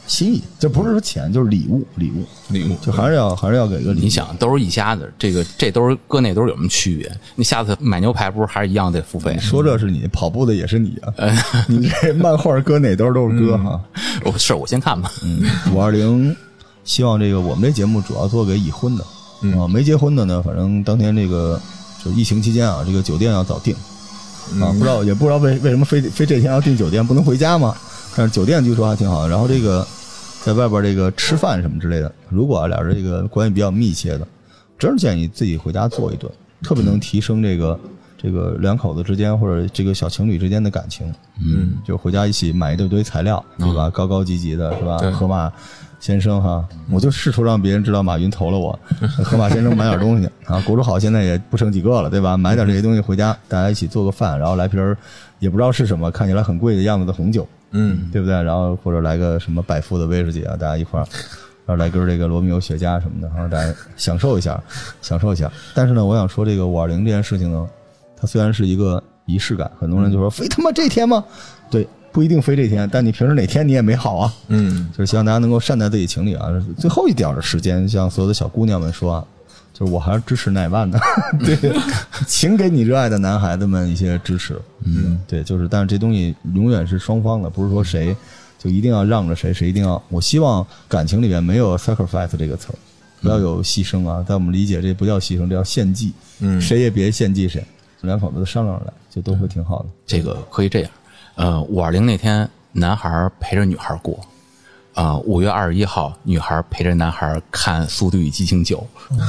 [0.07, 0.41] 心意。
[0.57, 4.03] 这不是说钱，就是礼物，礼物礼物就还是要还是要给个礼物。
[4.03, 7.11] 你想，都是一家子，这个这都是搁那都是有什么区别？
[7.35, 9.37] 你下次买牛排不是还是一样得付费？
[9.39, 11.13] 说这是你跑步的也是你啊，
[11.67, 13.79] 你这漫画搁哪兜都是哥哈。
[14.23, 15.11] 我是我先看吧。
[15.23, 15.43] 嗯，
[15.73, 16.35] 五二零，
[16.83, 19.03] 希望这个我们这节目主要做给已婚的
[19.59, 21.61] 啊，没结婚的呢，反正当天这个
[22.03, 23.75] 就疫情期间啊，这个酒店要早订
[24.61, 27.75] 啊，不知道也不知道为为什么非非这天要订酒店，不能回家吗？
[28.15, 29.29] 但是酒店据说还挺好的。
[29.29, 29.85] 然后这个
[30.47, 34.25] 在外边这个吃饭什么之类的，如果啊俩人这个关系比较密切的，
[34.79, 36.31] 真是建议自己回家做一顿，
[36.63, 37.77] 特别能提升这个
[38.17, 41.13] 这个两口子之间或者这个小情侣之间的感情。
[41.45, 43.89] 嗯，就回家一起买一堆堆材料，对吧？
[43.89, 44.97] 高高级级的是吧？
[45.11, 45.51] 河马
[45.99, 48.79] 先生哈，我就试图让别人知道马云投了我。
[49.25, 52.37] 河马先生买点东西啊，国主好现在也不剩几个了，对吧？
[52.37, 54.97] 买点这些东西回家，大家一起做个饭，然后来瓶儿
[55.39, 58.41] 也不知道是什么，看起来很贵的样子的红酒，嗯对不对？
[58.41, 61.07] 然后或者来个什么百富的威士忌啊，大家一块儿。
[61.65, 64.57] 然后来根这个罗密欧雪茄什么的，然后大家享受一下，
[65.01, 65.51] 享受一下。
[65.75, 67.67] 但是呢，我想说这个五二零这件事情呢，
[68.15, 71.21] 它虽然是一个仪式感，很多人就说非他妈这天吗？
[71.69, 74.33] 对，不一定非这天，但你平时哪天你也没好啊。
[74.47, 76.47] 嗯就是希望大家能够善待自己情侣啊。
[76.77, 79.25] 最后一点儿的时间，向所有的小姑娘们说啊，
[79.77, 80.99] 就是我还是支持乃万的，
[81.45, 81.71] 对，
[82.25, 84.59] 请给你热爱的男孩子们一些支持。
[84.83, 88.15] 嗯，对，就是，但是这东西永远是双方的，不是说谁
[88.57, 90.01] 就一定要让着谁，谁一定要。
[90.09, 92.75] 我希望感情里面没有 sacrifice 这个词儿，
[93.21, 94.25] 不要有牺牲啊。
[94.27, 96.11] 在我们理解，这不叫牺牲，这叫献祭。
[96.39, 97.63] 嗯谁也别献祭谁，
[98.01, 99.89] 两口子商量着来，就都会挺好的。
[100.07, 100.91] 这个可以这样，
[101.35, 104.19] 呃，五二零那天，男孩陪着女孩过，
[104.97, 108.83] 啊、五月二十一号，女孩陪着男孩看《速度与激情九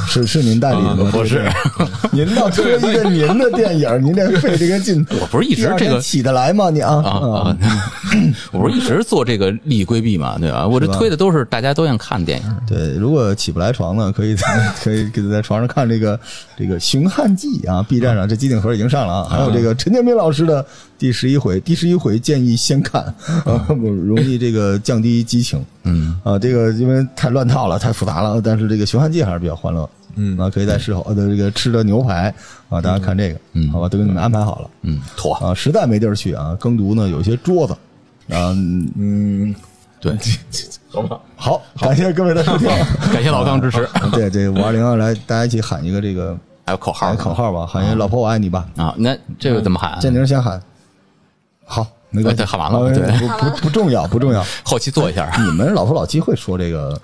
[0.06, 1.10] 是是您代理的吗？
[1.12, 1.46] 不是，
[2.10, 6.70] 您倒推一个您的电影，您这费这个劲，我不是一直这个起得来吗？
[6.70, 7.56] 你啊啊啊！
[8.50, 10.66] 我不是一直做这个利益规避嘛，对吧？
[10.66, 12.56] 我这推的都是大家都想看的电影。
[12.66, 14.46] 对，如果起不来床呢，可以在
[14.82, 16.18] 可以给在床上看这个
[16.56, 20.64] 这个《寻汉记》啊，B 站上这机顶盒已经上了啊，还有这个陈建斌老师的
[20.98, 23.02] 第十一回，第十一回建议先看，
[23.44, 25.57] 啊，不容易这个降低激情。
[25.84, 29.88] 嗯啊，这个因为太乱套了，太复杂了，但是这个《寻汉记》还是比较欢乐。
[30.20, 32.34] 嗯啊，可以在事后的这个吃的牛排
[32.68, 34.70] 啊，大家看这个，嗯好吧，都给你们安排好了。
[34.82, 35.34] 嗯，妥。
[35.34, 37.72] 啊，实在没地儿去啊，耕读呢有些桌子，
[38.34, 39.54] 啊，嗯嗯，
[40.00, 40.16] 对，
[40.90, 42.68] 好吧，好，感谢各位的收听。
[43.12, 43.88] 感谢老康支持。
[44.10, 46.36] 对，对五二零二，来大家一起喊一个这个
[46.66, 48.68] 还有口号喊口号吧，喊一“老婆我爱你”吧。
[48.76, 49.98] 啊，那这个怎么喊啊？
[50.00, 50.60] 建宁先喊。
[51.64, 52.78] 好，没关系，对喊完了
[53.18, 54.44] 不不不重要，不重要。
[54.64, 56.98] 后期做一下你们老夫老妻会说这个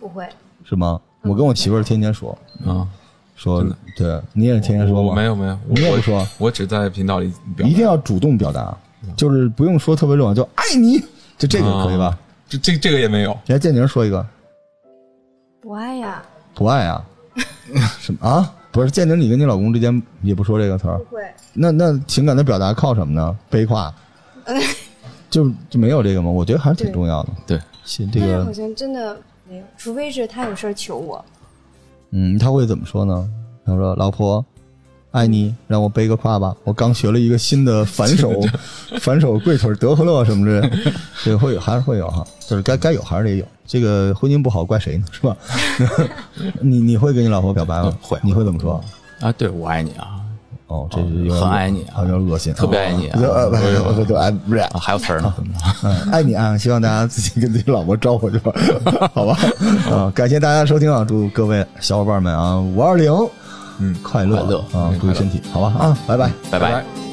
[0.00, 0.26] 不会，
[0.64, 1.00] 是吗？
[1.22, 2.86] 我跟我媳妇儿天天说啊，
[3.34, 3.64] 说，
[3.96, 5.14] 对你也天天说吗？
[5.14, 8.76] 没有没有，你也不说，我只在频道里表一定要主动表达，
[9.16, 10.98] 就是不用说特别重要，就爱你，
[11.36, 12.06] 就这个可以吧？
[12.06, 12.18] 啊
[12.48, 14.24] 这这这个也没有，来，建宁说一个，
[15.60, 16.22] 不爱呀，
[16.54, 17.04] 不爱啊？
[17.98, 18.52] 什么啊？
[18.70, 21.22] 不是建宁，你跟你老公之间也不说这个词儿不，会。
[21.52, 23.36] 那那情感的表达靠什么呢？
[23.50, 23.92] 悲夸，
[25.30, 26.30] 就就没有这个吗？
[26.30, 27.30] 我觉得还是挺重要的。
[27.46, 29.16] 对，信这个，好像真的
[29.48, 31.24] 没有，除非是他有事儿求我。
[32.10, 33.28] 嗯，他会怎么说呢？
[33.64, 34.42] 他说：“老婆，
[35.10, 36.54] 爱你，让我背个胯吧。
[36.62, 38.40] 我刚学了一个新的反手，
[39.00, 40.92] 反手跪腿德克勒什么之类的，
[41.24, 42.24] 这个会有，还是会有哈。
[42.46, 43.44] 就是该该有还是得有。
[43.66, 45.06] 这个婚姻不好怪谁呢？
[45.10, 45.36] 是吧？
[46.62, 47.98] 你你会跟你老婆表白吗？
[48.00, 48.82] 会你会怎么说？
[49.20, 50.15] 啊，对我爱你啊，
[50.68, 55.32] 哦，这是有点很爱你啊有点恶心，特别爱你啊哦呃，不是，不是，对，哎，不是，啊还有词儿呢，
[55.84, 56.58] 嗯，爱你啊！
[56.58, 58.52] 希望大家自己跟自己老婆招呼去吧，
[59.14, 59.38] 好吧？
[59.90, 61.04] 啊，感谢大家收听啊！
[61.06, 63.12] 祝各位小伙伴们啊，五二零，
[63.78, 64.90] 嗯，快乐快乐啊！
[65.00, 65.72] 注意身体，好吧？
[65.78, 66.30] 啊，拜拜。
[66.50, 67.05] 拜拜拜。